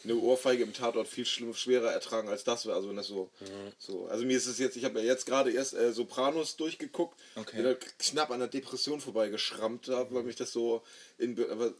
[0.05, 2.65] eine Ohrfeige im Tatort viel schlimm, schwerer ertragen als das.
[2.67, 3.29] Also wenn das so,
[3.77, 4.05] so.
[4.05, 7.57] Also mir ist es jetzt, ich habe ja jetzt gerade erst äh, Sopranos durchgeguckt, Okay.
[7.57, 10.81] bin da knapp an der Depression vorbeigeschrammt habe, weil mich das so
[11.17, 11.73] in aber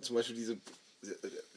[0.00, 0.58] zum Beispiel diese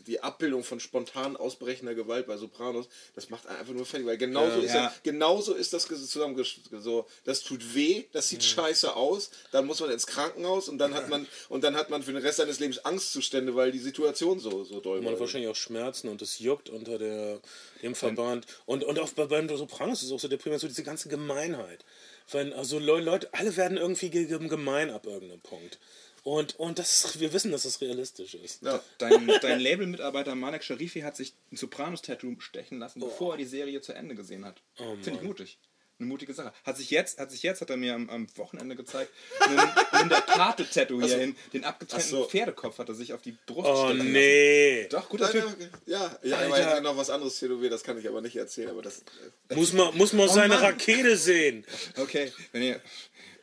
[0.07, 4.57] die Abbildung von spontan ausbrechender Gewalt bei Sopranos, das macht einfach nur fertig, weil genauso,
[4.59, 4.63] Ja.
[4.63, 4.83] ist, Ja.
[4.85, 9.79] ja, genauso ist das zusammengesch so, das tut weh, das sieht scheiße aus, dann muss
[9.79, 12.59] man ins Krankenhaus und dann hat man und dann hat man für den Rest seines
[12.59, 16.39] Lebens Angstzustände, weil die Situation so so doll Man hat wahrscheinlich auch Schmerzen und es
[16.39, 17.39] juckt unter der,
[17.81, 18.45] dem Verband.
[18.65, 21.83] Und, und auch bei, beim Sopranos ist auch so deprimierend, so diese ganze Gemeinheit.
[22.31, 25.77] Wenn, also Le- Leute, alle werden irgendwie ge- ge- gemein ab irgendeinem Punkt.
[26.26, 28.63] Und, und das, wir wissen, dass das realistisch ist.
[28.63, 28.82] Ja.
[28.97, 33.80] Dein, dein Labelmitarbeiter Malek Sharifi hat sich ein Sopranos-Tattoo stechen lassen, bevor er die Serie
[33.82, 34.59] zu Ende gesehen hat.
[35.03, 35.59] Finde ich mutig.
[35.99, 36.51] eine mutige Sache.
[36.63, 39.59] Hat sich jetzt, hat sich jetzt, hat er mir am, am Wochenende gezeigt, einen,
[40.01, 42.26] in der Tate-Tattoo hier hin, den abgetrennten so.
[42.28, 44.11] Pferdekopf hat er sich auf die Brust Oh lassen.
[44.11, 44.88] nee.
[44.89, 45.45] Doch, guter Nein, Typ.
[45.45, 45.67] okay.
[45.86, 46.57] Ja, ja, aber Alter.
[46.69, 49.03] er hat noch was anderes tätowiert, das kann ich aber nicht erzählen, aber das.
[49.49, 50.65] äh, Muss man, muss man seine Oh Mann.
[50.71, 51.65] Rakete sehen.
[51.97, 52.82] Okay, wenn ihr,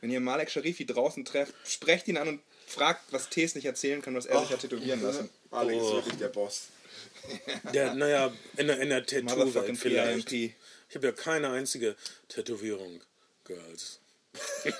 [0.01, 2.41] wenn ihr Malek Sharifi draußen trefft, sprecht ihn an und
[2.73, 5.29] fragt, was Tees nicht erzählen kann, was er sich hat tätowieren lassen.
[5.51, 5.89] Alex Oh.
[5.89, 6.69] ist wirklich der Boss.
[7.73, 10.29] Der, naja, in der, in der Tattoo-Welt vielleicht.
[10.29, 10.55] PIMP.
[10.89, 11.97] Ich habe ja keine einzige
[12.29, 13.01] Tätowierung,
[13.45, 13.99] Girls.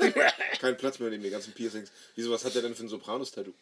[0.61, 1.91] Kein Platz mehr neben den ganzen Piercings.
[2.15, 3.53] Wieso, was hat der denn für ein Sopranos-Tattoo?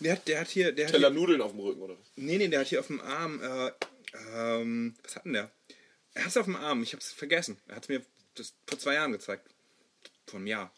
[0.00, 2.06] Der hat, der hat hier, der hat Teller hier, Nudeln auf dem Rücken, oder was?
[2.16, 3.72] nee, nee, der hat hier auf dem Arm, äh,
[4.34, 5.50] ähm, was hat denn der?
[6.14, 7.58] Er hat es auf dem Arm, ich hab's vergessen.
[7.68, 8.02] Er hat es mir
[8.34, 9.46] das vor zwei Jahren gezeigt.
[10.26, 10.72] Vor einem Jahr.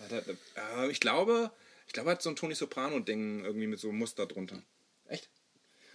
[0.00, 1.50] Hat er, äh, ich glaube,
[1.90, 4.62] ich glaube, er hat so ein Tony Soprano-Ding irgendwie mit so Muster drunter.
[5.08, 5.28] Echt?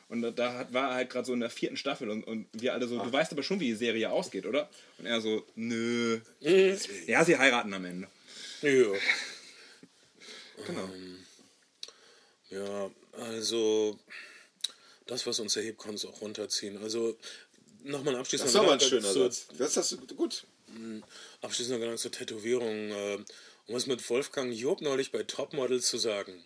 [0.10, 2.50] Und da, da hat, war er halt gerade so in der vierten Staffel und, und
[2.52, 4.70] wir alle so, du weißt aber schon, wie die Serie ausgeht, oder?
[4.98, 6.20] Und er so, nö.
[7.08, 8.10] Ja, sie heiraten am Ende.
[8.62, 8.88] Ja.
[10.68, 10.90] Genau.
[12.50, 13.98] Ja, also
[15.06, 16.78] das, was uns erhebt, kann uns auch runterziehen.
[16.84, 17.18] Also
[17.86, 19.48] nochmal ein Das abschließender ist aber ein Gedanke schöner Satz.
[19.58, 20.46] Das hast du gut.
[21.40, 23.24] Abschließender Gedanke zur Tätowierung.
[23.68, 26.44] Um was mit Wolfgang Job neulich bei Topmodel zu sagen.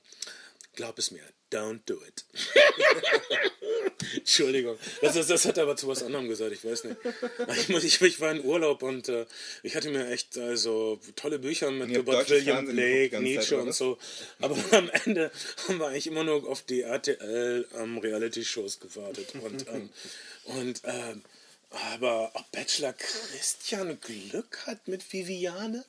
[0.75, 2.23] Glaub es mir, don't do it.
[4.15, 4.77] Entschuldigung.
[5.01, 6.97] Das, das, das hat er aber zu was anderem gesagt, ich weiß nicht.
[7.67, 9.25] Ich, ich, ich war in Urlaub und äh,
[9.63, 13.97] ich hatte mir echt also tolle Bücher mitgebracht, William Blake, Nietzsche Zeit, und so.
[14.39, 15.31] Aber am Ende
[15.67, 19.33] haben wir eigentlich immer nur auf die RTL ähm, Reality-Shows gewartet.
[19.41, 19.89] Und, ähm,
[20.45, 21.23] und ähm,
[21.69, 25.85] aber ob Bachelor Christian Glück hat mit Viviane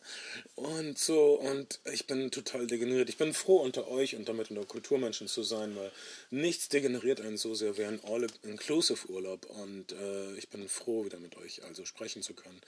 [0.54, 3.08] und so und ich bin total degeneriert.
[3.08, 5.90] Ich bin froh unter euch und damit unter Kulturmenschen zu sein, weil
[6.30, 11.18] nichts degeneriert einen so sehr wie ein All-Inclusive Urlaub und äh, ich bin froh wieder
[11.18, 12.60] mit euch also sprechen zu können.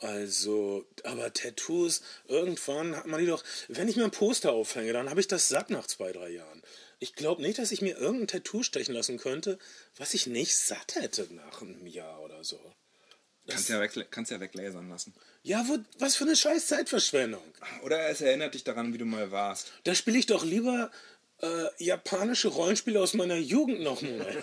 [0.00, 5.08] Also, aber Tattoos, irgendwann hat man die doch, wenn ich mir ein Poster aufhänge, dann
[5.08, 6.62] habe ich das satt nach zwei, drei Jahren.
[6.98, 9.58] Ich glaube nicht, dass ich mir irgendein Tattoo stechen lassen könnte,
[9.96, 12.58] was ich nicht satt hätte nach einem Jahr oder so.
[13.48, 15.14] Kannst ja, weg, kannst ja weglasern lassen.
[15.42, 17.44] Ja, wo, was für eine scheiß Zeitverschwendung.
[17.84, 19.72] Oder es erinnert dich daran, wie du mal warst.
[19.84, 20.90] Da spiele ich doch lieber
[21.42, 24.42] äh, japanische Rollenspiele aus meiner Jugend noch mal.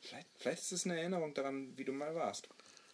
[0.00, 2.48] Vielleicht, vielleicht ist es eine Erinnerung daran, wie du mal warst.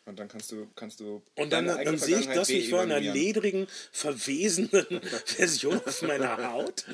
[0.06, 1.22] Und dann kannst du, kannst du.
[1.34, 6.52] Und dann, dann sehe ich das, wie war in einer ledrigen, verwesenden Version auf meiner
[6.52, 6.84] Haut.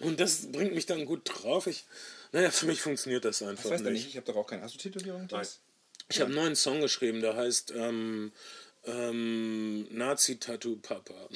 [0.00, 1.66] Und das bringt mich dann gut drauf.
[1.66, 1.86] Ich,
[2.30, 4.04] naja, für mich funktioniert das einfach Ich weiß ja nicht.
[4.04, 4.62] nicht, ich habe doch auch keine.
[4.62, 5.26] Hast du Tätowierung?
[5.26, 5.60] Thies?
[6.08, 8.30] Ich habe einen neuen Song geschrieben, der heißt ähm,
[8.86, 11.28] ähm, Nazi-Tattoo Papa.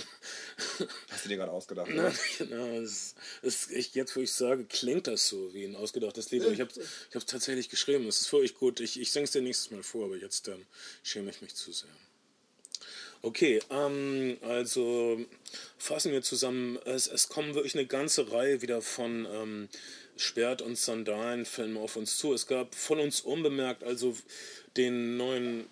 [1.10, 1.90] Hast du dir gerade ausgedacht?
[1.92, 2.14] Na, oder?
[2.38, 6.44] genau, es, es, ich, jetzt, wo ich sage, klingt das so wie ein ausgedachtes Lied.
[6.44, 6.70] Ich habe
[7.12, 8.06] es tatsächlich geschrieben.
[8.06, 8.80] Es ist wirklich gut.
[8.80, 10.66] Ich, ich singe es dir nächstes Mal vor, aber jetzt ähm,
[11.02, 11.90] schäme ich mich zu sehr.
[13.22, 15.20] Okay, ähm, also
[15.76, 16.78] fassen wir zusammen.
[16.86, 19.68] Es, es kommen wirklich eine ganze Reihe wieder von ähm,
[20.16, 22.32] Sperrt- und Sandalenfilmen auf uns zu.
[22.32, 24.16] Es gab von uns unbemerkt also
[24.76, 25.66] den neuen,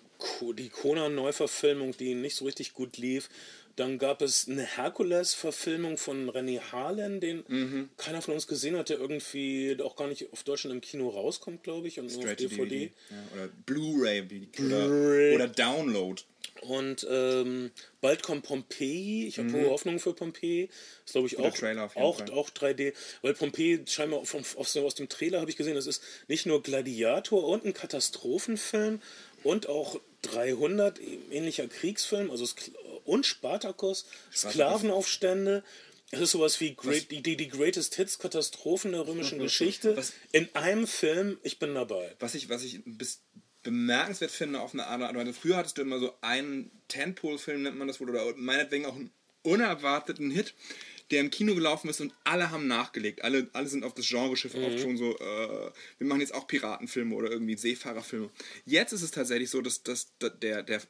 [0.55, 3.29] die Conan-Neuverfilmung, die nicht so richtig gut lief.
[3.75, 8.99] Dann gab es eine Herkules-Verfilmung von René Harlan, den keiner von uns gesehen hat, der
[8.99, 12.91] irgendwie auch gar nicht auf Deutschland im Kino rauskommt, glaube ich, und nur auf DVD.
[13.09, 15.35] Ja, oder Blu-ray oder, Blu-ray.
[15.35, 16.21] oder Download.
[16.61, 19.27] Und ähm, bald kommt Pompeii.
[19.27, 20.69] Ich habe hohe Hoffnung für Pompeii.
[21.05, 22.93] Ist, glaube ich, Guter auch, Trailer auch, auch 3D.
[23.21, 26.61] Weil Pompeii scheinbar vom, aus, aus dem Trailer habe ich gesehen, das ist nicht nur
[26.61, 29.01] Gladiator und ein Katastrophenfilm
[29.43, 30.99] und auch 300,
[31.31, 32.45] ähnlicher Kriegsfilm, also
[33.05, 35.63] und Spartacus, Sklavenaufstände.
[36.11, 39.95] Es ist sowas wie great, die, die, die Greatest Hits Katastrophen der römischen Geschichte.
[39.95, 42.15] Was- In einem Film, ich bin dabei.
[42.19, 43.21] Was ich, was ich bis
[43.61, 45.33] bemerkenswert finde auf eine Art und Weise.
[45.33, 49.11] Früher hattest du immer so einen Tentpole-Film, nennt man das wohl, oder meinetwegen auch einen
[49.43, 50.53] unerwarteten Hit,
[51.11, 53.23] der im Kino gelaufen ist und alle haben nachgelegt.
[53.23, 54.77] Alle, alle sind auf das Genreschiff Mhm.
[54.77, 58.29] schon so, äh, wir machen jetzt auch Piratenfilme oder irgendwie Seefahrerfilme.
[58.65, 60.81] Jetzt ist es tatsächlich so, dass, dass der, der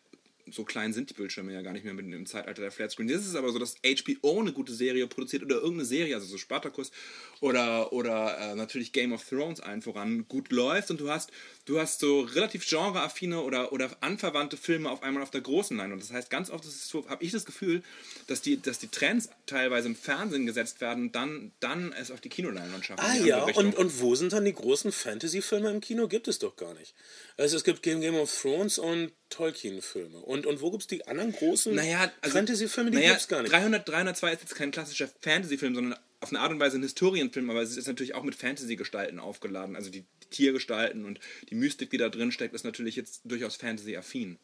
[0.51, 3.09] so klein sind die Bildschirme ja gar nicht mehr mit dem Zeitalter der Flatscreen.
[3.09, 6.27] Jetzt ist es aber so, dass HBO eine gute Serie produziert oder irgendeine Serie, also
[6.27, 6.91] so Spartacus
[7.39, 11.31] oder, oder äh, natürlich Game of Thrones allen voran, gut läuft und du hast,
[11.65, 16.01] du hast so relativ genreaffine oder, oder anverwandte Filme auf einmal auf der großen Leinwand.
[16.01, 17.83] Das heißt, ganz oft so, habe ich das Gefühl,
[18.27, 22.21] dass die, dass die Trends teilweise im Fernsehen gesetzt werden und dann, dann es auf
[22.21, 23.03] die Kinoleinwand schaffen.
[23.05, 23.67] Ah ja, Richtung.
[23.67, 26.07] und, und wo sind dann die großen Fantasy-Filme im Kino?
[26.07, 26.93] Gibt es doch gar nicht.
[27.37, 30.19] Also es gibt Game, Game of Thrones und Tolkien-Filme.
[30.19, 32.91] Und, und wo gibt es die anderen großen Naja, also, Fantasy-Filme?
[32.91, 33.51] Die naja, gibt es gar nicht.
[33.51, 37.49] 300, 302 ist jetzt kein klassischer Fantasy-Film, sondern auf eine Art und Weise ein Historienfilm,
[37.49, 39.75] aber es ist natürlich auch mit Fantasy-Gestalten aufgeladen.
[39.75, 41.19] Also die Tiergestalten und
[41.49, 44.37] die Mystik, die da drin steckt, ist natürlich jetzt durchaus Fantasy-affin.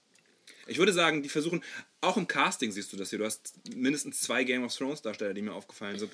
[0.68, 1.64] Ich würde sagen, die versuchen,
[2.02, 5.34] auch im Casting siehst du das hier, du hast mindestens zwei Game of Thrones Darsteller,
[5.34, 6.12] die mir aufgefallen sind.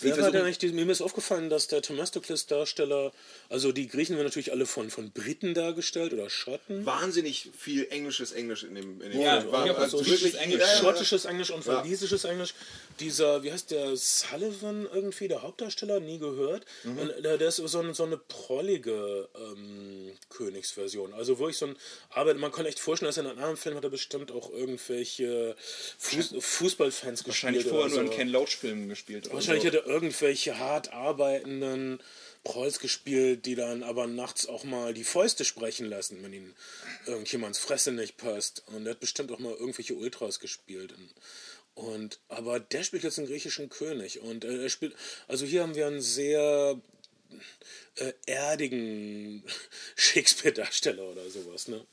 [0.00, 3.12] Wer war denn eigentlich, mir ist aufgefallen, dass der Themistocles-Darsteller,
[3.48, 6.86] also die Griechen werden natürlich alle von, von Briten dargestellt oder Schotten.
[6.86, 9.52] Wahnsinnig viel englisches Englisch in dem, in dem Ja, Film.
[9.52, 10.60] ich hab auch also so wirklich Englisch.
[10.60, 10.78] ja, ja, ja.
[10.80, 11.76] Schottisches Englisch und Ja.
[11.76, 12.54] walisisches Englisch.
[13.00, 16.64] Dieser, wie heißt der, Sullivan irgendwie, der Hauptdarsteller, nie gehört.
[16.84, 16.98] Mhm.
[16.98, 21.12] Und der, der ist so eine, so eine prollige ähm, Königsversion.
[21.12, 21.76] Also wirklich so ein,
[22.10, 25.56] aber man kann echt vorstellen, dass in einem anderen Film hat er bestimmt auch irgendwelche
[25.98, 27.74] Fuß, Fußballfans Wahrscheinlich gespielt.
[27.74, 28.16] vorher oder nur in so.
[28.16, 29.26] Ken Loach-Filmen gespielt.
[29.26, 32.00] oder Wahrscheinlich hat er irgendwelche hart arbeitenden
[32.44, 36.54] Prolls gespielt, die dann aber nachts auch mal die Fäuste sprechen lassen, wenn ihnen
[37.06, 38.62] irgendjemands Fresse nicht passt.
[38.68, 40.94] Und er hat bestimmt auch mal irgendwelche Ultras gespielt.
[41.74, 44.20] Und, aber der spielt jetzt einen griechischen König.
[44.20, 44.94] Und äh, er spielt,
[45.28, 46.80] also hier haben wir einen sehr
[47.96, 49.44] äh, erdigen
[49.96, 51.84] Shakespeare-Darsteller oder sowas, ne?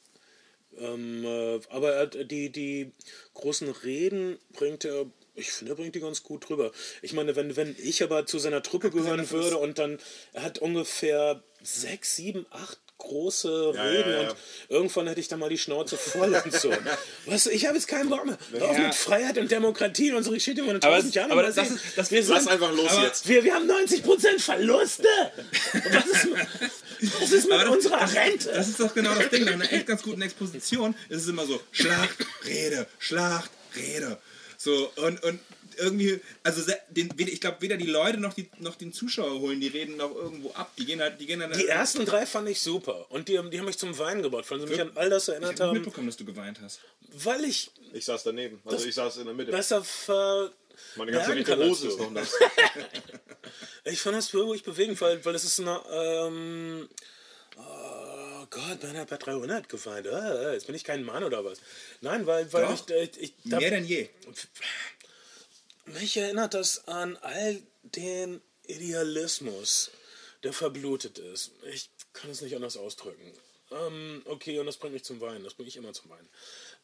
[0.77, 2.91] Ähm, äh, aber er hat die, die
[3.33, 5.05] großen Reden bringt er,
[5.35, 6.71] ich finde, er bringt die ganz gut drüber.
[7.01, 9.99] Ich meine, wenn, wenn ich aber zu seiner Truppe gehören würde und dann,
[10.33, 14.29] er hat ungefähr sechs, sieben, acht große Ja, Reden ja, ja.
[14.29, 14.37] und
[14.69, 16.71] irgendwann hätte ich dann mal die Schnauze voll und so.
[17.25, 18.37] Was, ich habe jetzt keinen Bock mehr.
[18.63, 18.85] Auf Ja.
[18.85, 21.31] mit Freiheit und Demokratie und unsere Geschichte in Aber, tausend Jahren.
[21.31, 23.27] aber das, ist, das, wir, Lass sind, einfach los Aber- jetzt.
[23.27, 25.03] wir, wir haben 90% Verluste.
[25.73, 26.47] Was ist, mit-
[27.21, 28.51] was ist mit das- unserer das, Rente?
[28.53, 29.43] Das ist doch genau das Ding.
[29.43, 32.15] Nach einer echt ganz guten Exposition ist es immer so: Schlacht,
[32.45, 34.17] Rede, Schlacht, Rede.
[34.65, 35.39] So, und, und
[35.77, 39.67] irgendwie, also den, ich glaube, weder die Leute noch, die, noch den Zuschauer holen die
[39.67, 40.71] Reden noch irgendwo ab.
[40.75, 41.51] Die gehen halt, die gehen dann.
[41.53, 44.49] Die ersten drei fand ich super und die, haben- die haben mich zum Weinen gebracht,
[44.49, 46.79] weil sie mich an all das ich erinnert habe haben, mitbekommen, dass du geweint hast.
[47.13, 48.59] weil ich Ich saß daneben.
[48.65, 49.51] Also ich saß in der Mitte.
[49.51, 50.51] besser ver...
[50.95, 52.31] Meine ganze linke Hose ist noch nass.
[53.87, 55.79] Ich fand das wirklich bewegend, weil, weil es ist eine...
[55.91, 56.89] Ähm,
[58.55, 60.07] Gott, man hat bei 300 geweint.
[60.07, 61.59] Ah, jetzt bin ich kein Mann oder was.
[61.99, 62.89] Nein, weil, weil Doch.
[62.89, 62.95] ich...
[62.95, 64.07] ich, ich da, Mehr denn je.
[65.87, 69.91] mich erinnert das an all den Idealismus,
[70.43, 71.51] der verblutet ist.
[71.69, 73.33] Ich kann es nicht anders ausdrücken.
[73.71, 75.43] Ähm, okay, und das bringt mich zum Weinen.
[75.43, 76.29] Das bringt mich immer zum Weinen.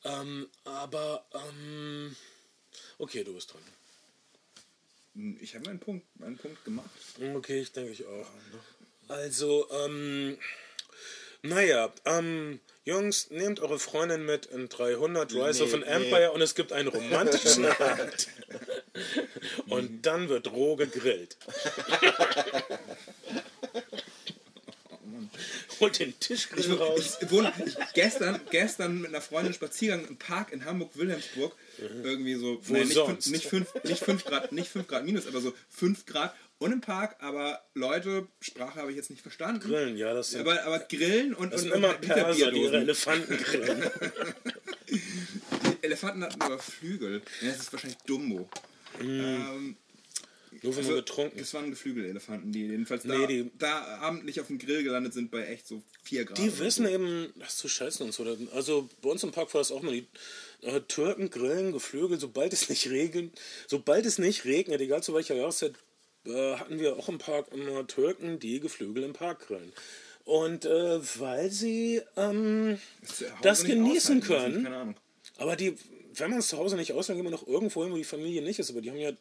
[0.04, 2.18] Ähm, aber, ähm,
[2.98, 3.64] okay, du bist dran.
[5.40, 6.90] Ich habe meinen Punkt, meinen Punkt gemacht.
[7.36, 8.28] Okay, ich denke ich auch.
[9.08, 10.38] Also, ähm,
[11.44, 15.86] naja, ähm, Jungs, nehmt eure Freundin mit in 300 Rise of an nee.
[15.86, 18.28] Empire und es gibt einen romantischen Akt.
[19.68, 21.38] und dann wird roh gegrillt.
[25.80, 27.18] Holt den Tischgrill raus.
[27.22, 31.56] Ich, wohne, ich, gestern, gestern mit einer Freundin Spaziergang im Park in Hamburg-Wilhelmsburg.
[31.80, 33.24] Irgendwie so, nein, nicht, sonst?
[33.24, 36.36] fünf, nicht, fünf, nicht, fünf Grad, nicht 5 Grad minus, aber so 5 Grad.
[36.62, 39.62] Und im Park, aber Leute, Sprache habe ich jetzt nicht verstanden.
[39.62, 42.60] Grillen, ja, das sind, Aber, aber Grillen und, das und, sind immer und Perser, die
[42.62, 42.78] ihre.
[42.78, 43.90] Elefanten grillen.
[44.92, 47.24] Die Elefanten hatten aber Flügel.
[47.42, 48.48] Ja, das ist wahrscheinlich Dumbo.
[49.00, 49.76] Ähm,
[50.62, 54.60] Nur man getrunken das waren Geflügelelefanten, die jedenfalls Nee, da, die- da abendlich auf dem
[54.60, 56.38] Grill gelandet sind bei echt so 4 Grad.
[56.38, 58.24] Die wissen eben, das zu scheißen und so.
[58.54, 60.06] Also bei uns im Park war das auch mal die
[60.62, 63.32] äh, Türken grillen, Geflügel, sobald es nicht regnet,
[63.66, 65.74] sobald es nicht regnet, egal zu welcher Jahreszeit,
[66.26, 69.72] äh, hatten wir auch im Park immer Türken, die Geflügel im Park grillen.
[70.24, 72.80] Und äh, weil sie, ähm,
[73.42, 74.64] das genießen können.
[74.64, 74.96] Keine Ahnung.
[75.38, 75.76] aber die,
[76.14, 78.42] wenn man es zu Hause nicht auslässt, gehen wir noch irgendwo hin, wo die Familie
[78.44, 78.70] nicht ist.
[78.70, 79.12] Aber die haben ja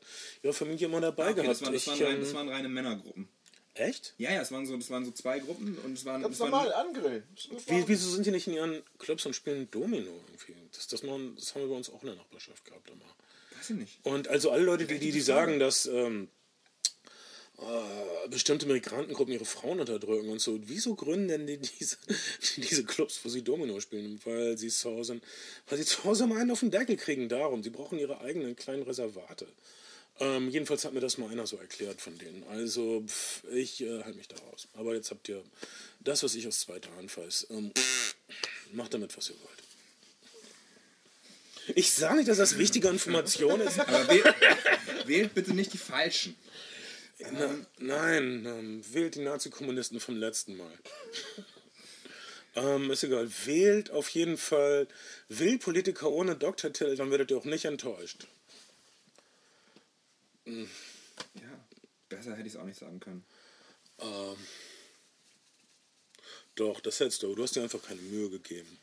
[0.42, 1.50] ihre Familie immer dabei Okay, gehabt.
[1.50, 3.28] das, waren, das, Ich, waren rein, ähm, das waren reine Männergruppen.
[3.74, 4.14] echt?
[4.18, 6.20] Ja, ja, es waren so, das waren so zwei Gruppen und es waren.
[6.20, 7.22] Ganz normal, angrillen.
[7.66, 10.54] Wie, wieso sind die nicht in ihren Clubs und spielen Domino irgendwie?
[10.72, 13.06] Das, das, machen, das haben wir bei uns auch in der Nachbarschaft gehabt immer.
[13.56, 13.98] weiß ich nicht.
[14.02, 16.28] Und also alle Leute, die, die, die sagen, dass ähm,
[17.60, 21.96] äh, bestimmte Migrantengruppen ihre Frauen unterdrücken und so, wieso gründen denn die diese,
[22.56, 24.20] diese Clubs, wo sie Domino spielen?
[24.24, 25.20] Weil sie zu Hause,
[25.68, 27.62] weil sie zu Hause mal einen auf den Deckel kriegen, darum.
[27.62, 29.46] Sie brauchen ihre eigenen kleinen Reservate.
[30.20, 32.44] Ähm, jedenfalls hat mir das mal einer so erklärt von denen.
[32.50, 34.68] Also pff, ich äh, halte mich da raus.
[34.74, 35.42] Aber jetzt habt ihr
[36.00, 37.46] das, was ich aus zweiter Hand weiß.
[37.50, 37.72] Ähm,
[38.72, 39.60] macht damit, was ihr wollt.
[41.76, 43.80] Ich sage nicht, dass das wichtige Information ist.
[43.80, 44.34] Aber wählt,
[45.06, 46.36] wählt bitte nicht die Falschen.
[47.32, 50.72] Na, nein, ähm, wählt die Nazi-Kommunisten vom letzten Mal.
[52.54, 53.30] ähm, ist egal.
[53.44, 54.88] Wählt auf jeden Fall
[55.28, 58.26] wählt Politiker ohne Doktortitel, dann werdet ihr auch nicht enttäuscht.
[60.46, 60.62] Ja,
[62.08, 63.24] besser hätte ich es auch nicht sagen können.
[66.60, 67.34] Doch, das hättest du.
[67.34, 68.78] Du hast dir einfach keine Mühe gegeben.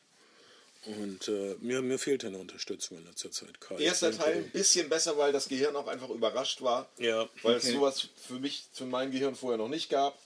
[0.87, 3.81] Und äh, mir, mir fehlt deine Unterstützung in letzter Zeit, Karl.
[3.81, 6.89] Erster Teil ein bisschen besser, weil das Gehirn auch einfach überrascht war.
[6.97, 7.27] Ja.
[7.43, 7.67] Weil Okay.
[7.67, 10.17] es sowas für mich, für mein Gehirn vorher noch nicht gab.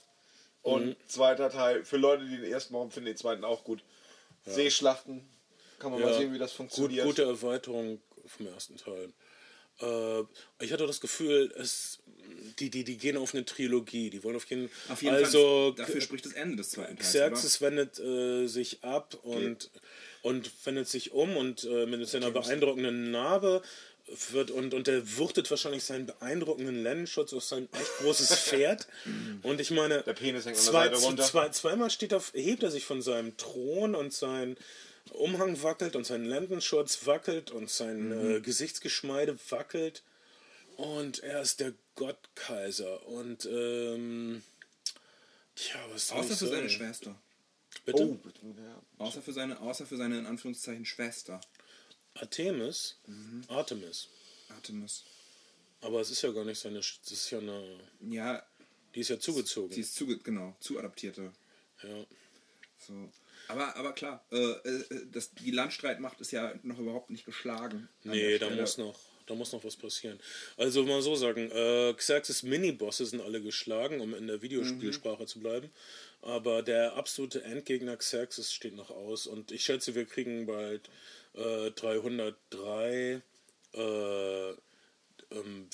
[0.62, 0.96] Und Mhm.
[1.08, 3.82] zweiter Teil, für Leute, die den ersten machen, finden den zweiten auch gut.
[4.46, 5.28] Seeschlachten,
[5.78, 6.06] Kann man Ja.
[6.06, 7.04] mal sehen, wie das Gut, funktioniert.
[7.04, 9.12] gute Erweiterung vom ersten Teil.
[9.80, 10.20] Äh,
[10.64, 11.98] ich hatte das Gefühl, es,
[12.60, 14.10] die, die, die gehen auf eine Trilogie.
[14.10, 17.08] Die wollen auf jeden, Auf jeden also Fall, dafür spricht das Ende des zweiten Teils.
[17.08, 19.70] Xerxes wendet äh, sich ab und,
[20.22, 23.62] und wendet sich um und äh, mit seiner beeindruckenden Narbe
[24.30, 28.86] wird und, und er wuchtet wahrscheinlich seinen beeindruckenden Lendenschutz auf sein echt großes Pferd.
[29.42, 31.22] und ich meine, Der Penis hängt an der zwei, Seite runter.
[31.24, 34.56] Zwei, zweimal steht auf, hebt er sich von seinem Thron und sein
[35.10, 38.36] Umhang wackelt und sein Lendenschutz wackelt und sein Mhm.
[38.36, 40.02] äh, Gesichtsgeschmeide wackelt.
[40.76, 43.06] Und er ist der Gottkaiser.
[43.06, 44.42] Und ähm,
[45.54, 46.70] tja, was soll Außer ich für seine sagen?
[46.70, 47.14] Schwester.
[47.84, 48.04] Bitte?
[48.04, 48.18] Oh,
[48.58, 48.82] ja.
[48.98, 51.40] Außer für seine, außer für seine in Anführungszeichen Schwester.
[52.14, 52.96] Artemis?
[53.06, 53.42] Mhm.
[53.48, 54.08] Artemis.
[54.50, 55.04] Artemis.
[55.80, 56.80] Aber es ist ja gar nicht seine.
[56.80, 57.80] Sch- Das ist ja eine.
[58.00, 58.42] Ja,
[58.94, 59.72] Die ist ja zugezogen.
[59.72, 61.32] sie ist zu, genau, zu adaptierte.
[61.82, 62.04] ja.
[62.86, 63.10] So.
[63.48, 67.88] Aber, aber klar, äh, äh, das, die Landstreitmacht ist ja noch überhaupt nicht geschlagen.
[68.04, 68.98] Nee, da muss noch.
[69.26, 70.18] Da muss noch was passieren.
[70.56, 75.38] Also mal so sagen, äh, Xerxes Minibosse sind alle geschlagen, um in der Videospielsprache zu
[75.38, 75.70] bleiben.
[76.22, 79.26] Aber der absolute Endgegner Xerxes steht noch aus.
[79.26, 80.88] Und ich schätze, wir kriegen bald
[81.34, 83.22] äh, 303
[83.74, 84.50] äh,
[85.34, 85.68] ähm,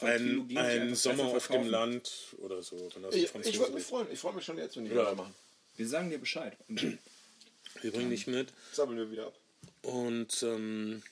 [0.00, 1.68] ein, ein Sommer auf dem.
[1.68, 2.76] Land oder so.
[2.94, 4.08] Wenn das ein Ich, ich würde mich freuen.
[4.12, 5.04] Ich freue mich schon jetzt, wenn die Ja.
[5.06, 5.34] weitermachen.
[5.76, 6.56] Wir sagen dir Bescheid.
[6.66, 8.52] Wir bringen dich mit.
[8.72, 9.38] Sammeln wir wieder ab.
[9.82, 11.02] Und ähm,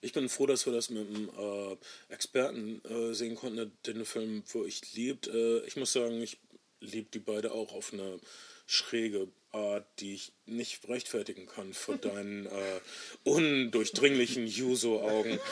[0.00, 1.76] ich bin froh, dass wir das mit einem äh,
[2.12, 5.28] Experten äh, sehen konnten, der den Film wirklich liebt.
[5.28, 6.38] Äh, ich muss sagen, ich
[6.80, 8.18] liebe die beide auch auf eine
[8.66, 12.80] schräge Art, die ich nicht rechtfertigen kann vor deinen äh,
[13.24, 15.38] undurchdringlichen Juso-Augen.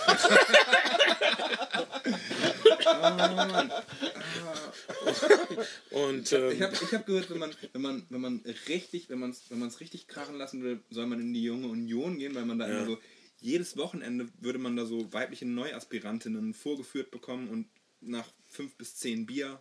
[5.91, 9.19] Und ähm, Ich habe ich hab gehört, wenn man, wenn man, wenn man richtig, wenn
[9.19, 12.35] man es wenn man's richtig krachen lassen will, soll man in die junge Union gehen,
[12.35, 12.99] weil man da immer so
[13.41, 17.69] jedes Wochenende würde man da so weibliche Neuaspirantinnen vorgeführt bekommen und
[18.01, 19.61] nach fünf bis zehn Bier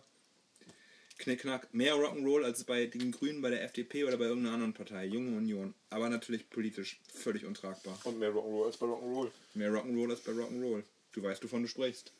[1.18, 5.04] Knickknack, mehr Rock'n'Roll als bei den Grünen, bei der FDP oder bei irgendeiner anderen Partei.
[5.06, 5.74] Junge Union.
[5.90, 7.98] Aber natürlich politisch völlig untragbar.
[8.04, 9.30] Und mehr Rock'n'Roll als bei Rock'n'Roll.
[9.54, 10.82] Mehr Rock'n'Roll als bei Rock'n'Roll.
[11.12, 12.12] Du weißt, wovon du sprichst.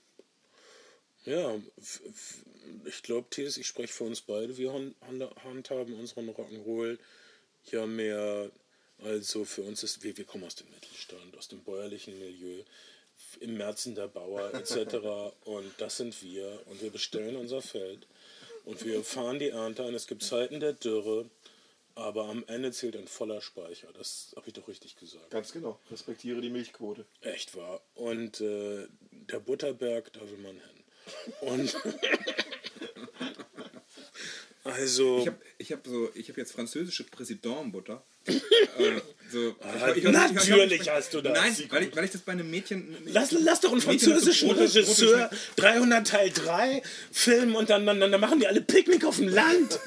[1.25, 1.55] Ja,
[2.87, 4.57] ich glaube, Thies, ich spreche für uns beide.
[4.57, 6.99] Wir han- han- handhaben unseren Rock'n'Roll
[7.71, 8.51] ja mehr,
[9.03, 12.63] also für uns ist, wir, wir kommen aus dem Mittelstand, aus dem bäuerlichen Milieu,
[13.41, 14.97] im Märzen der Bauer etc.
[15.45, 18.07] und das sind wir und wir bestellen unser Feld
[18.69, 19.95] und wir fahren die Ernte an.
[19.95, 21.31] Es gibt Zeiten der Dürre,
[21.95, 23.89] aber am Ende zählt ein voller Speicher.
[23.95, 25.31] Das habe ich doch richtig gesagt.
[25.31, 25.81] Ganz genau.
[25.91, 27.07] Respektiere die Milchquote.
[27.23, 27.81] Echt wahr.
[27.95, 30.85] Und äh, der Butterberg, da will man hin.
[31.41, 31.77] Und
[34.65, 38.05] also Ich habe ich hab so, ich habe jetzt französische Präsidentbutter.
[39.31, 39.93] So, Ah,
[40.33, 41.35] natürlich hast du das.
[41.35, 42.97] Nein, weil ich, weil ich das bei einem Mädchen.
[43.07, 48.41] lass, lass doch einen französischen Regisseur 300 Teil 3 filmen und dann, dann, dann machen
[48.41, 49.81] die alle Picknick auf dem Land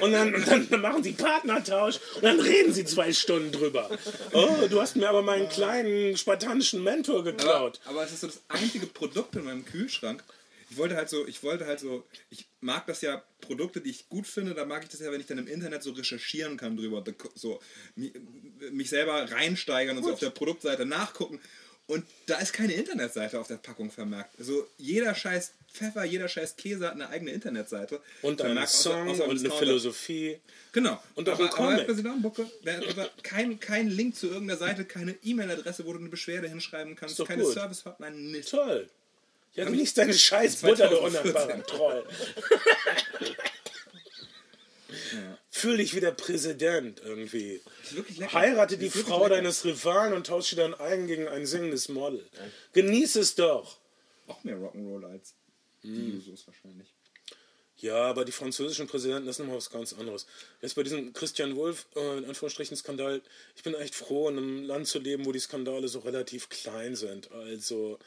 [0.00, 3.90] und dann, und dann, dann machen sie Partnertausch und dann reden sie zwei Stunden drüber.
[4.32, 7.80] Oh, du hast mir aber meinen kleinen spartanischen Mentor Aber, geklaut.
[7.86, 10.22] aber es ist so das einzige Produkt in meinem Kühlschrank.
[10.70, 14.08] Ich wollte halt so, ich wollte halt so, ich mag das ja, Produkte, die ich
[14.08, 16.76] gut finde, da mag ich das ja, wenn ich dann im Internet so recherchieren kann
[16.76, 17.04] drüber,
[17.34, 17.60] so
[17.96, 18.12] mi-
[18.72, 21.40] mich selber reinsteigern und so auf der Produktseite nachgucken.
[21.88, 24.34] Und da ist keine Internetseite auf der Packung vermerkt.
[24.40, 28.00] Also jeder scheiß Pfeffer, jeder scheiß Käse hat eine eigene Internetseite.
[28.22, 29.50] Und einen vermerkt, außer- Song außer im und eine.
[29.50, 30.40] Philosophie.
[30.72, 31.00] Genau.
[31.14, 31.88] Und auch aber, ein Comic.
[31.88, 36.96] Aber aber kein, kein Link zu irgendeiner Seite, keine E-Mail-Adresse, wo du eine Beschwerde hinschreiben
[36.96, 37.54] kannst, keine gut.
[37.54, 38.50] Service-Hotline, nichts.
[38.50, 38.88] Toll.
[39.56, 41.30] Ja, genieß deine scheiß Butter, du 2014.
[41.30, 42.04] unerfahrener Troll.
[45.50, 47.62] Fühl dich wie der Präsident irgendwie.
[48.32, 49.36] Heirate die Frau lecker.
[49.36, 52.24] deines Rivalen und tausche dein Eigen gegen ein singendes Model.
[52.74, 53.78] Genieß es doch.
[54.26, 55.34] Auch mehr Rock'n'Roll als
[55.82, 56.88] die Jusos wahrscheinlich.
[57.78, 60.26] Ja, aber die französischen Präsidenten, das ist nochmal was ganz anderes.
[60.62, 63.20] Jetzt bei diesem Christian Wolf, äh, in Anführungsstrichen Skandal,
[63.54, 66.96] ich bin echt froh, in einem Land zu leben, wo die Skandale so relativ klein
[66.96, 67.30] sind.
[67.32, 67.98] Also,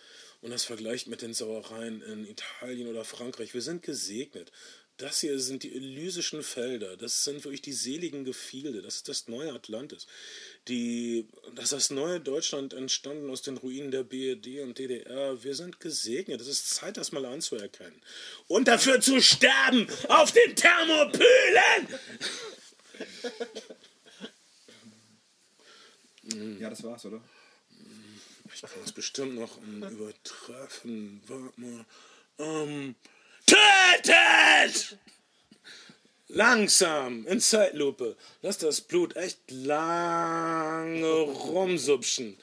[0.42, 3.54] und das vergleicht mit den Sauereien in Italien oder Frankreich.
[3.54, 4.52] Wir sind gesegnet.
[5.00, 9.30] Das hier sind die elysischen Felder, das sind wirklich die seligen Gefilde, das ist das
[9.30, 10.08] neue Atlantis.
[10.68, 11.26] Die,
[11.56, 15.42] das das neue Deutschland entstanden aus den Ruinen der BRD und DDR.
[15.42, 16.42] Wir sind gesegnet.
[16.42, 18.02] Es ist Zeit, das mal anzuerkennen.
[18.48, 21.88] Und dafür zu sterben auf den Thermopylen!
[26.60, 27.22] Ja, das war's, oder?
[28.62, 31.22] Ich kann es bestimmt noch übertreffen.
[31.28, 31.86] Warte mal.
[32.40, 32.96] Ähm,
[33.46, 34.98] tötet!
[36.28, 38.16] Langsam, in Zeitlupe.
[38.42, 42.38] Lass das Blut echt lange rumsupschen.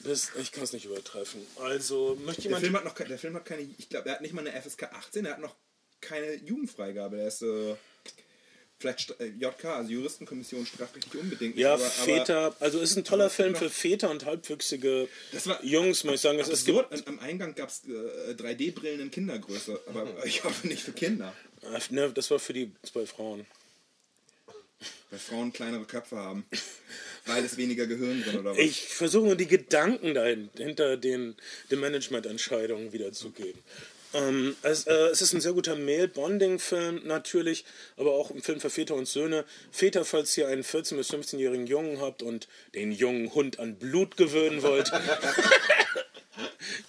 [0.00, 1.40] Bis, ich kann es nicht übertreffen.
[1.60, 2.64] Also, möchte Der jemand.
[2.64, 4.60] Film hat noch ke- der Film hat keine, ich glaube, er hat nicht mal eine
[4.60, 5.54] FSK 18, er hat noch
[6.00, 7.16] keine Jugendfreigabe.
[7.18, 7.76] Der ist äh,
[8.82, 11.56] vielleicht äh, JK, also Juristenkommission strafrechtlich unbedingt.
[11.56, 16.04] Ja, aber, Väter, also ist ein toller Film für Väter und halbwüchsige Das war- Jungs,
[16.04, 16.38] muss ich sagen.
[16.38, 20.66] Es, es gibt, Absurd, am Eingang gab es äh, 3D-Brillen in Kindergröße, aber ich hoffe
[20.66, 21.32] nicht für Kinder.
[21.62, 23.46] Äh, ne, das war für die zwei Frauen.
[25.10, 26.44] Weil Frauen kleinere Köpfe haben.
[27.26, 28.58] Weil es weniger Gehirn drin oder was?
[28.58, 31.36] Ich versuche nur die Gedanken dahin, hinter den,
[31.70, 33.62] den Managemententscheidungen wiederzugeben.
[34.14, 37.64] Ähm, es, äh, es ist ein sehr guter Male-Bonding-Film natürlich,
[37.96, 39.44] aber auch ein Film für Väter und Söhne.
[39.70, 44.16] Väter, falls ihr einen 14- bis 15-jährigen Jungen habt und den jungen Hund an Blut
[44.16, 44.92] gewöhnen wollt,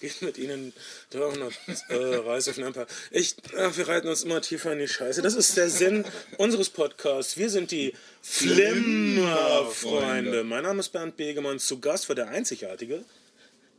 [0.00, 0.72] geht mit ihnen
[1.10, 1.52] 300
[1.88, 2.86] äh, Reise auf Empire.
[3.10, 5.20] Ich, ach, wir reiten uns immer tiefer in die Scheiße.
[5.22, 6.04] Das ist der Sinn
[6.36, 7.36] unseres Podcasts.
[7.36, 10.42] Wir sind die Flimmer-Freunde.
[10.44, 11.58] Mein Name ist Bernd Begemann.
[11.58, 13.04] Zu Gast war der einzigartige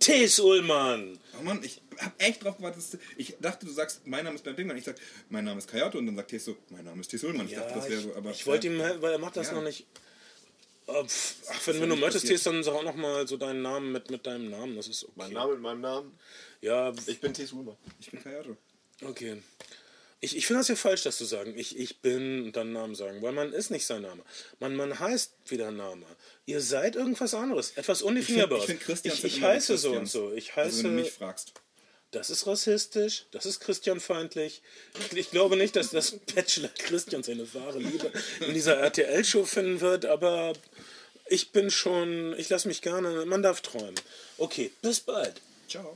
[0.05, 0.39] T.S.
[0.39, 1.17] Ullmann.
[1.39, 2.79] Oh Mann, ich hab echt drauf gewartet.
[2.81, 4.77] dass du- Ich dachte, du sagst, mein Name ist Bernd Bingmann.
[4.77, 4.95] Ich sag,
[5.29, 5.97] mein Name ist Kayato.
[5.97, 7.47] Und dann sagt Teso, mein Name ist Teso Ullmann.
[7.47, 8.15] Ich dachte, das wäre so.
[8.15, 9.01] Aber ich wollte ihm, ja.
[9.01, 9.53] weil er macht das Ja.
[9.53, 9.85] noch nicht.
[10.87, 12.27] Äh, Ach, wenn, wenn du möchtest.
[12.27, 14.75] T.S., dann sag auch noch mal so deinen Namen mit, mit deinem Namen.
[14.75, 15.13] Das ist okay.
[15.15, 16.11] Mein Name mit meinem Namen.
[16.61, 17.45] Ja, Ich bin T.
[17.53, 17.75] Ulmer.
[17.99, 18.55] Ich bin Kayato.
[19.03, 19.41] Okay.
[20.21, 21.53] Ich, ich finde das ja falsch, das zu sagen.
[21.57, 24.23] Ich, ich bin und dann Namen sagen, weil man ist nicht sein Name.
[24.59, 26.05] Man, man heißt wieder Name.
[26.45, 28.63] Ihr seid irgendwas anderes, etwas Undefinierbares.
[28.63, 30.31] Ich finde Christian ich, ich heiße so und so.
[30.33, 30.83] Ich Also, heiße.
[30.83, 31.53] wenn du mich fragst.
[32.11, 34.61] das ist rassistisch, das ist christianfeindlich.
[35.11, 38.11] Ich, ich glaube nicht, dass das Bachelor Christian seine wahre Liebe
[38.47, 40.53] in dieser RTL-Show finden wird, aber
[41.27, 43.95] ich bin schon, ich lasse mich gerne, man darf träumen.
[44.37, 45.41] Okay, bis bald.
[45.67, 45.95] Ciao.